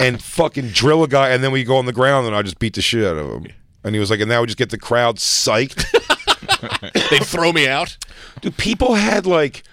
[0.04, 2.60] and fucking drill a guy, and then we go on the ground and I just
[2.60, 3.52] beat the shit out of him.
[3.84, 5.86] And he was like, and that would just get the crowd psyched.
[7.10, 7.98] They throw me out.
[8.42, 9.64] Dude, people had like,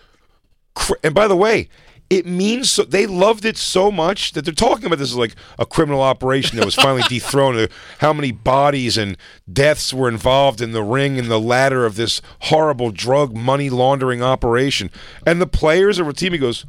[0.75, 1.69] cr- and by the way,
[2.09, 5.37] it means so, they loved it so much that they're talking about this as like
[5.59, 7.59] a criminal operation that was finally dethroned.
[7.59, 7.66] Uh,
[7.99, 9.16] How many bodies and
[9.53, 14.23] deaths were involved in the ring and the ladder of this horrible drug money laundering
[14.23, 14.90] operation?
[15.25, 16.66] And the players of our team, he goes.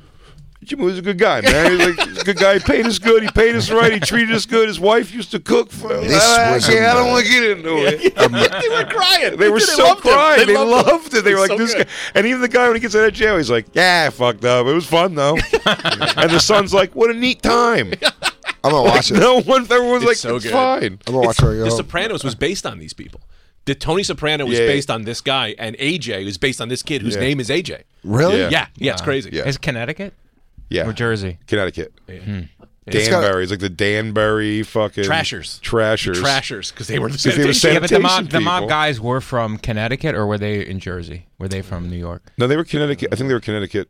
[0.63, 1.71] Jim was a good guy, man.
[1.71, 2.53] He's like, he's a good guy.
[2.53, 3.23] He paid us good.
[3.23, 3.91] He paid us right.
[3.93, 4.67] He treated us good.
[4.67, 6.07] His wife used to cook for him.
[6.07, 8.15] This Ah, was yeah, I a- don't want to get into it.
[8.15, 9.37] they were crying.
[9.37, 10.45] They were so loved crying.
[10.45, 11.19] They, loved, him.
[11.19, 11.23] it.
[11.23, 11.87] They were like, so this good.
[11.87, 11.93] guy.
[12.13, 14.45] And even the guy, when he gets out of jail, he's like, yeah, I fucked
[14.45, 14.67] up.
[14.67, 15.35] It was fun, though.
[15.65, 17.93] and the son's like, what a neat time.
[18.63, 19.15] I'm gonna watch it.
[19.19, 20.51] no one, everyone's It's like, so it's good.
[20.53, 20.83] fine.
[21.07, 21.43] I'm gonna watch it.
[21.43, 21.77] when I go The home.
[21.77, 23.21] Sopranos was based on these people.
[23.65, 24.67] The Tony Soprano was Yeah.
[24.67, 27.21] based on this guy, and AJ was based on this kid whose Yeah.
[27.21, 27.81] name is AJ.
[28.03, 28.39] Really?
[28.41, 28.49] Yeah.
[28.49, 29.31] Yeah, yeah, it's crazy.
[29.33, 29.47] Yeah.
[29.47, 30.13] Is Connecticut?
[30.71, 30.87] Yeah.
[30.87, 31.37] Or Jersey?
[31.47, 31.93] Connecticut.
[32.07, 32.41] Hmm.
[32.87, 33.43] It's Danbury.
[33.43, 35.59] It's like the Danbury fucking Trashers.
[35.59, 36.19] Trashers.
[36.19, 37.73] Trashers because they were the Because they were sanitation.
[37.73, 38.69] Yeah, but the mob, the mob people.
[38.69, 41.27] guys were from Connecticut, or were they in Jersey?
[41.37, 42.31] Were they from New York?
[42.37, 43.09] No, they were Connecticut.
[43.13, 43.89] I think they were Connecticut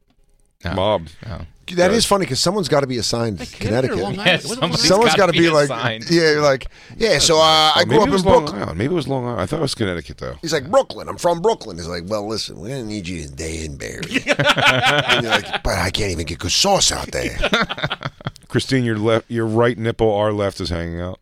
[0.66, 0.74] Oh.
[0.76, 1.08] mob.
[1.28, 1.42] Oh.
[1.76, 3.98] That is funny because someone's got to be assigned to Connecticut.
[3.98, 4.44] Long Yeah, Island.
[4.44, 5.70] What- what- somebody's Someone's got to be, be like,
[6.10, 7.20] yeah, like, yeah.
[7.20, 8.62] So uh, I Oh, grew up it was in Long Brooklyn.
[8.64, 8.78] Island.
[8.78, 9.42] Maybe it was Long Island.
[9.42, 10.36] I thought it was Connecticut though.
[10.42, 11.08] He's like Brooklyn.
[11.10, 11.78] I'm from Brooklyn.
[11.78, 14.02] He's like, well, listen, we're gonna need you in Danbury.
[14.28, 17.38] and you're like, but I can't even get good sauce out there.
[18.48, 21.20] Christine, your left, your right nipple, our left is hanging out.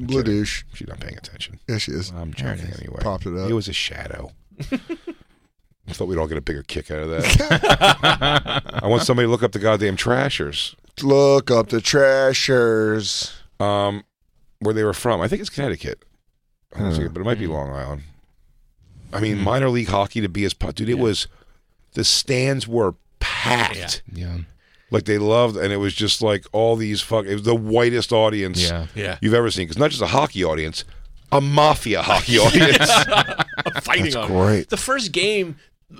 [0.00, 0.64] Bladish.
[0.74, 1.60] She's not paying attention.
[1.68, 2.10] Yeah, she is.
[2.10, 2.98] I'm joking anyway.
[3.00, 3.48] Popped it up.
[3.50, 4.32] It was a shadow.
[5.88, 8.62] I thought we'd all get a bigger kick out of that.
[8.82, 10.74] I want somebody to look up the goddamn trashers.
[11.02, 13.32] Look up the trashers.
[13.60, 14.04] Um,
[14.60, 15.20] where they were from.
[15.20, 16.02] I think it's Connecticut.
[16.74, 17.42] I don't see it, but it might Hmm.
[17.44, 18.02] be Long Island.
[19.12, 20.88] I mean, minor league hockey to be as pu- dude.
[20.88, 21.28] It was
[21.92, 24.02] the stands were packed.
[24.12, 24.38] Yeah.
[24.90, 27.26] Like they loved, and it was just like all these fuck.
[27.26, 28.86] It was the whitest audience Yeah.
[28.94, 29.18] Yeah.
[29.20, 29.66] you've ever seen.
[29.66, 30.84] Because not just a hockey audience,
[31.30, 32.78] a mafia hockey audience.
[32.80, 34.24] a fighting on.
[34.24, 34.26] it.
[34.28, 34.68] great.
[34.70, 35.56] The first game,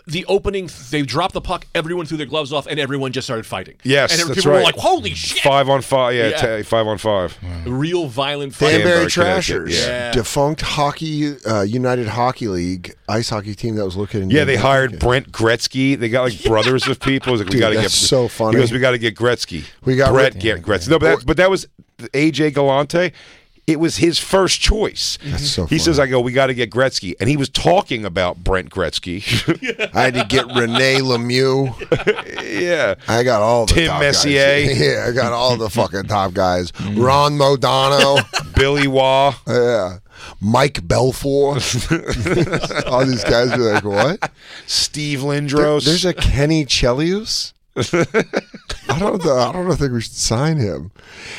[0.07, 3.46] the opening, they dropped the puck, everyone threw their gloves off, and everyone just started
[3.46, 3.74] fighting.
[3.83, 4.64] Yes, and that's people were right.
[4.64, 6.57] like, "Holy shit!" five on five, yeah, Yeah.
[6.59, 7.37] ta- five on five.
[7.66, 8.78] Real violent fighting.
[8.78, 10.12] Danbury Danbury, Trashers, yeah.
[10.12, 14.22] defunct hockey, uh, United Hockey League ice hockey team that was looking.
[14.22, 15.98] in Yeah, they hired Brent Gretzky.
[15.98, 17.33] They got like brothers of people.
[17.33, 17.90] He's like, we got to get.
[17.90, 18.57] so funny.
[18.57, 19.64] He goes, we got to get Gretzky.
[19.85, 20.88] We got Brett Ri- Gretzky.
[20.88, 21.66] No, but that, but that was
[21.98, 23.12] AJ Galante.
[23.66, 25.16] It was his first choice.
[25.24, 25.79] That's so He funny.
[25.79, 29.22] says, "I go, we got to get Gretzky," and he was talking about Brent Gretzky.
[29.94, 31.74] I had to get Rene Lemieux.
[32.62, 34.66] yeah, I got all the Tim top Messier.
[34.66, 34.81] Guys.
[34.85, 36.72] Yeah, I got all the fucking top guys.
[36.72, 37.03] Mm.
[37.03, 38.20] Ron Modano.
[38.55, 39.35] Billy Waugh.
[39.46, 39.98] yeah.
[40.40, 41.55] Mike Belfour.
[42.90, 44.31] all these guys are like, what?
[44.66, 45.85] Steve There- Lindros.
[45.87, 47.53] there's a Kenny Chelios.
[47.77, 49.37] I don't know.
[49.38, 50.92] I don't think we should sign him.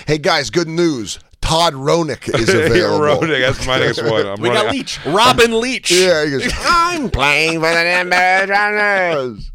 [0.07, 1.19] Hey guys, good news.
[1.45, 3.05] Todd Roenick is available.
[3.05, 4.25] Roenick, That's my next one.
[4.25, 5.91] I'm We running- got Leach, Robin Leach.
[5.91, 9.51] Yeah, he goes, I'm playing for the Denver Broncos.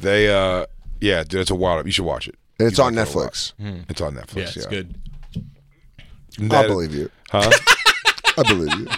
[0.00, 0.66] They, uh,
[1.00, 1.80] yeah, dude, it's a wild.
[1.80, 1.86] Up.
[1.86, 2.36] You should watch it.
[2.58, 3.32] And it's You'd on like it a lot.
[3.32, 3.52] Netflix.
[3.90, 4.36] It's on Netflix.
[4.36, 4.94] Yeah, Yeah, it's good.
[6.52, 7.10] I believe you.
[7.30, 7.50] Huh?
[8.36, 8.88] I believe you.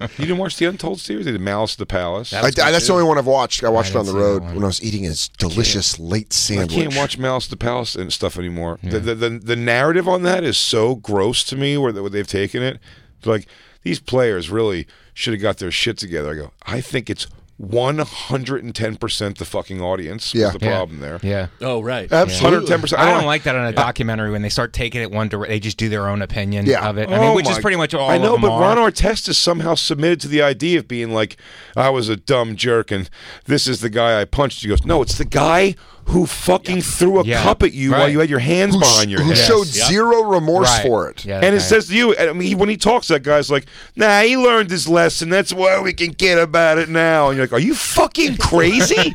[0.00, 1.24] you didn't watch the Untold series?
[1.26, 2.30] They did Malice at the Palace.
[2.30, 3.62] That I, was good, that's the only one I've watched.
[3.64, 5.98] I watched it on the didn't see that road when I was eating his delicious
[5.98, 6.72] late sandwich.
[6.72, 8.78] I can't watch Malice at the Palace and stuff anymore.
[8.82, 12.10] The, the, the the narrative on that is so gross to me where, they- where
[12.10, 12.78] they've taken it.
[13.24, 13.46] Like
[13.82, 16.30] these players really should have got their shit together.
[16.30, 16.52] I go.
[16.64, 17.26] I think it's
[17.58, 20.32] one hundred and ten percent the fucking audience.
[20.32, 20.46] Yeah.
[20.46, 20.76] was the Yeah.
[20.76, 21.18] problem there.
[21.22, 21.48] Yeah.
[21.60, 22.08] Oh, right.
[22.10, 23.02] Hundred ten percent.
[23.02, 25.50] I don't like that on a documentary when they start taking it one direction.
[25.52, 26.88] They just do their own opinion Yeah.
[26.88, 27.08] of it.
[27.08, 28.60] I mean, Oh which is pretty much all I know, of them but are.
[28.60, 31.36] Ron Artest is somehow submitted to the idea of being like,
[31.76, 33.10] I was a dumb jerk, and
[33.46, 34.62] this is the guy I punched.
[34.62, 35.74] He goes, No, it's the guy
[36.08, 37.42] who fucking threw a Yeah.
[37.42, 39.38] cup at you while you had your hands Who, behind your who head.
[39.46, 39.88] showed Yep.
[39.88, 40.82] zero remorse Right.
[40.86, 41.24] for it.
[41.24, 41.58] Yeah, And it okay.
[41.60, 44.70] says to you, I mean, he, when he talks, that guy's like, "Nah, he learned
[44.70, 45.28] his lesson.
[45.28, 49.12] That's why we can get about it now." And you're like, "Are you fucking crazy?"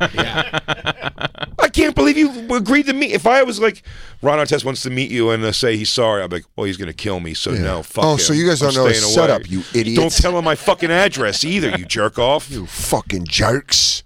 [1.58, 3.12] I can't believe you agreed to meet.
[3.12, 3.82] If I was like,
[4.22, 6.76] Ron Artest wants to meet you and uh, say he's sorry, I'm like, "Well, he's
[6.76, 8.18] gonna kill me, so no, fuck Oh, him.
[8.20, 10.00] so you guys I'm don't know his staying setup, away." you idiots.
[10.00, 12.50] Don't tell him my fucking address either, you jerk off.
[12.50, 14.02] You fucking jerks.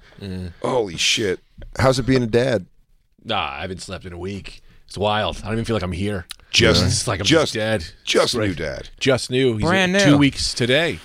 [0.62, 1.40] Holy shit!
[1.78, 2.66] How's it being a dad?
[3.24, 4.62] Nah, I haven't slept in a week.
[4.86, 5.38] It's wild.
[5.38, 6.26] I don't even feel like I'm here.
[6.50, 7.86] Just, It's like I'm just just dead.
[8.04, 8.48] just Right.
[8.48, 8.88] new dad.
[8.98, 9.56] Just new.
[9.58, 10.00] He's Brand new.
[10.00, 10.98] Two weeks today.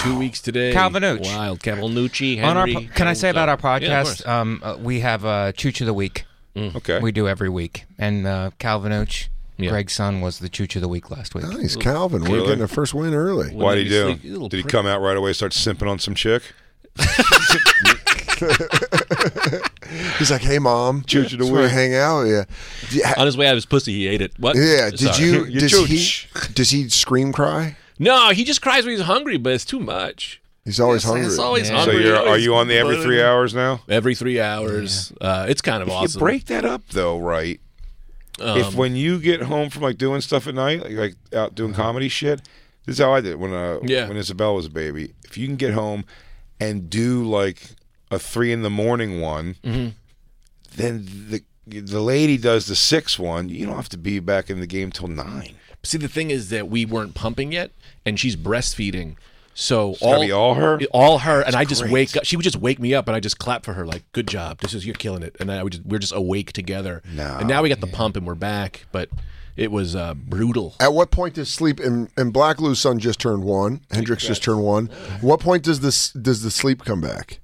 [0.00, 0.72] Two weeks today.
[0.72, 1.24] Calvinucci.
[1.24, 1.58] Wild.
[1.60, 2.36] Calvinucci.
[2.38, 2.48] Henry.
[2.50, 4.04] on our, po- can I say about our podcast?
[4.04, 4.26] course.
[4.26, 6.24] um, uh, we have uh, Chooch of the Week.
[6.56, 7.00] Okay.
[7.00, 9.68] We do every week, and uh, Calvin Oach, Yeah.
[9.70, 11.44] Greg's son, was the Chooch of the Week last week.
[11.44, 12.24] Nice, Calvin.
[12.24, 13.46] We're getting a first win early.
[13.48, 14.04] Wouldn't Why let did he do?
[14.20, 14.72] sleep, Did he prick.
[14.72, 16.42] come out right away, start simping on some chick?
[20.18, 22.42] He's like, "Hey, mom, Chooch of the just wanna hang out with you."
[22.90, 24.32] Do you- ha- On his way out of his pussy, he ate it.
[24.38, 24.56] What?
[24.56, 24.90] Yeah.
[24.90, 25.24] Did Sorry.
[25.24, 25.44] you?
[25.46, 26.52] You Does he?
[26.52, 27.76] Does he scream cry?
[27.98, 30.40] No, he just cries when he's hungry, but it's too much.
[30.64, 31.26] He's always It's- hungry.
[31.28, 31.84] It's always Yeah.
[31.84, 32.04] So hungry.
[32.04, 33.82] you're are you on the every three hours now?
[33.88, 35.12] Every three hours.
[35.20, 36.18] Uh, it's kind of If awesome.
[36.18, 37.60] you break that up though, right?
[38.38, 41.54] if Um, when you get home from like doing stuff at night, like, like out
[41.54, 42.42] doing comedy shit,
[42.84, 44.08] this is how I did it when uh Yeah.
[44.08, 45.14] when Isabel was a baby.
[45.24, 46.04] If you can get home
[46.60, 47.62] and do like
[48.10, 49.88] a three in the morning one, Mm-hmm.
[50.76, 53.48] then the the lady does the six one.
[53.48, 55.56] You don't have to be back in the game till nine.
[55.82, 57.70] See, the thing is that we weren't pumping yet,
[58.04, 59.16] and she's breastfeeding.
[59.54, 60.78] So It's all all her?
[60.92, 61.92] all her, and I just great.
[61.92, 62.24] wake up.
[62.24, 64.60] She would just wake me up, and I just clap for her, like, "Good job,
[64.60, 67.02] this is you're killing it." And I would just, we're just awake together.
[67.12, 68.86] No, and now we got the pump, and we're back.
[68.92, 69.08] But
[69.56, 70.74] it was uh, brutal.
[70.80, 71.80] At what point does sleep?
[71.80, 73.80] And, and Black Lou's son just turned one.
[73.90, 74.86] Hendrix just turned one.
[75.20, 77.40] What point does this does the sleep come back?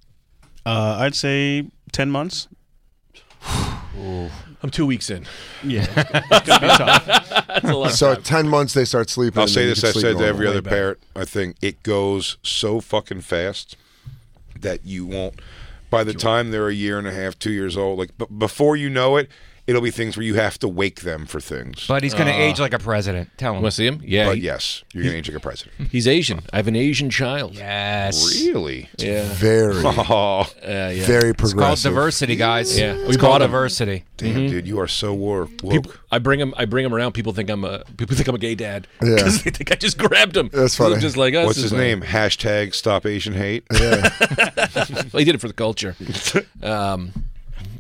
[0.67, 2.49] Uh, I'd say ten months.
[4.65, 5.27] I'm two weeks in.
[5.65, 7.07] Yeah, it's gonna be tough.
[7.07, 7.93] That's a lot.
[7.93, 9.39] So at ten months they start sleeping.
[9.39, 10.29] I'll and say then you this: can I sleep said to normal.
[10.29, 13.77] every other parent, I think it goes so fucking fast
[14.59, 15.41] that you won't.
[15.91, 18.77] By the time they're a year and a half, two years old, like b- before
[18.77, 19.29] you know it,
[19.67, 21.87] it'll be things where you have to wake them for things.
[21.87, 23.31] But he's going to age like a president.
[23.37, 23.63] Tell him.
[23.63, 24.01] Want to see him?
[24.05, 25.89] Yeah, But he- yes, you're gonna age like a president.
[25.93, 26.41] he's Asian.
[26.53, 27.55] I have an Asian child.
[27.55, 28.43] Yes.
[28.45, 28.89] Really?
[28.99, 31.05] Yeah, Very, Oh, uh, yeah.
[31.07, 31.93] very It's called progressive.
[31.93, 32.79] diversity, guys.
[32.79, 32.95] Yeah.
[32.95, 34.05] It's We called diversity.
[34.17, 35.51] damn, dude, you are so woke.
[35.63, 36.53] People, I bring him.
[36.57, 37.13] I bring him around.
[37.13, 37.85] People think I'm a.
[37.97, 38.87] People think I'm a gay dad.
[39.03, 39.15] Yeah.
[39.17, 40.49] because they think I just grabbed him.
[40.53, 41.01] That's They look funny.
[41.03, 41.47] Just like us.
[41.47, 42.03] What's It's his like- name?
[42.03, 43.65] Hashtag Stop Asian Hate.
[43.71, 45.97] Well, he did it for the culture.
[46.63, 47.13] um,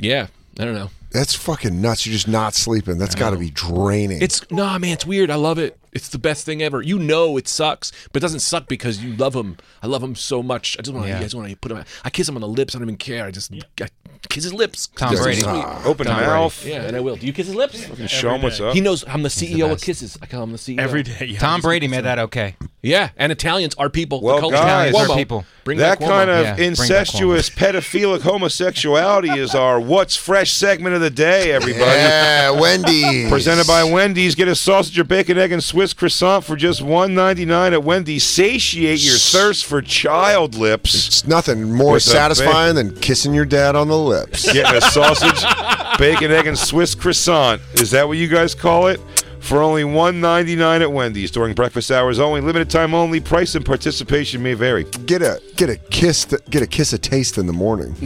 [0.00, 0.28] yeah,
[0.58, 0.90] I don't know.
[1.12, 2.06] That's fucking nuts.
[2.06, 2.98] You're just not sleeping.
[2.98, 4.22] That's got to be draining.
[4.22, 4.92] It's no man.
[4.92, 5.30] It's weird.
[5.30, 5.78] I love it.
[5.92, 6.80] It's the best thing ever.
[6.80, 9.58] You know it sucks, but it doesn't suck because you love him.
[9.82, 10.76] I love him so much.
[10.78, 11.10] I just want to.
[11.10, 11.18] Yeah.
[11.18, 11.84] I just want to put him.
[12.04, 12.74] I kiss him on the lips.
[12.74, 13.26] I don't even care.
[13.26, 13.88] I just I
[14.28, 14.86] kiss his lips.
[14.96, 15.42] Tom Just Brady.
[15.42, 15.64] sweet.
[15.84, 16.64] Open Tom mouth.
[16.66, 17.16] Yeah, and I will.
[17.16, 17.84] Do you kiss his lips?
[18.10, 18.72] Show him what's up.
[18.74, 20.16] He knows I'm the CEO of kisses.
[20.22, 21.26] I call him the CEO Every day.
[21.26, 22.56] you Tom Brady made that okay.
[22.80, 24.20] Yeah, and Italians are people.
[24.22, 24.56] Well, the culture.
[24.56, 25.44] guys, Italians are people.
[25.64, 31.00] Bring that back kind of Yeah, incestuous, pedophilic homosexuality is our "What's Fresh" segment of
[31.00, 31.52] the day.
[31.52, 31.84] Everybody.
[31.84, 33.28] yeah, Wendy.
[33.28, 34.34] Presented by Wendy's.
[34.34, 37.82] Get a sausage or bacon, egg, and Swiss croissant for just one ninety nine at
[37.82, 38.22] Wendy's.
[38.22, 40.94] Satiate your thirst for child lips.
[41.08, 44.52] It's nothing more With a satisfying than kissing your dad on the lips.
[44.52, 45.42] Getting a sausage,
[45.98, 47.60] bacon, egg, and Swiss croissant.
[47.74, 49.00] Is that what you guys call it?
[49.40, 52.40] For only one ninety nine at Wendy's during breakfast hours only.
[52.40, 53.18] Limited time only.
[53.18, 54.84] Price and participation may vary.
[54.84, 56.26] Get a get a kiss.
[56.26, 57.96] th- get a kiss of taste in the morning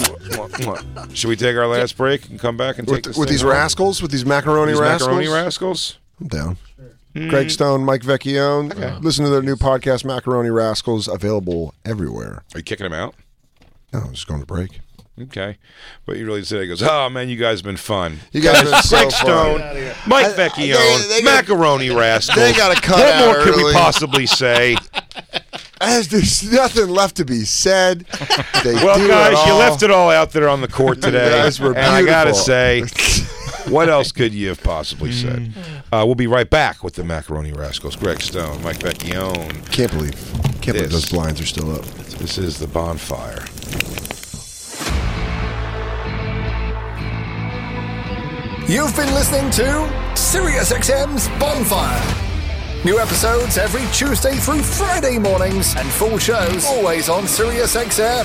[1.13, 3.35] Should we take our last break and come back and take with, this with thing
[3.35, 3.51] these home?
[3.51, 4.01] rascals.
[4.01, 5.09] With these macaroni These rascals.
[5.11, 5.99] macaroni rascals.
[6.19, 6.57] I'm down.
[7.29, 7.51] Greg hmm.
[7.51, 9.03] Stone, Mike Vecchione.
[9.03, 12.45] Listen to their new podcast, Macaroni Rascals, available everywhere.
[12.55, 13.15] Are you kicking them out?
[13.93, 14.81] No, I'm just going to break.
[15.19, 15.57] Okay,
[16.05, 16.83] but you really said he goes.
[16.83, 18.19] Oh man, you guys have been fun.
[18.33, 19.27] You guys have been so Greg fun.
[19.27, 22.37] Stone, Mike I- Vecchione, they- they got- macaroni rascals.
[22.37, 24.77] they gotta cut What out more could we possibly say?
[25.81, 28.01] As there's nothing left to be said.
[28.63, 31.31] They Well, do it guys, you left it all out there on the court today,
[31.31, 32.83] guys were and I gotta say,
[33.69, 35.53] what else could you have possibly said?
[35.93, 37.97] Uh, we'll be right back with the macaroni rascals.
[37.97, 39.71] Greg Stone, Mike Vecchione.
[39.73, 40.15] Can't believe,
[40.61, 40.93] can't believe This.
[40.93, 41.85] those blinds are still up.
[42.19, 43.45] This is the bonfire.
[48.69, 49.63] You've been listening to
[50.15, 52.03] SiriusXM's Bonfire.
[52.85, 58.25] New episodes every Tuesday through Friday mornings, and full shows always on SiriusXM.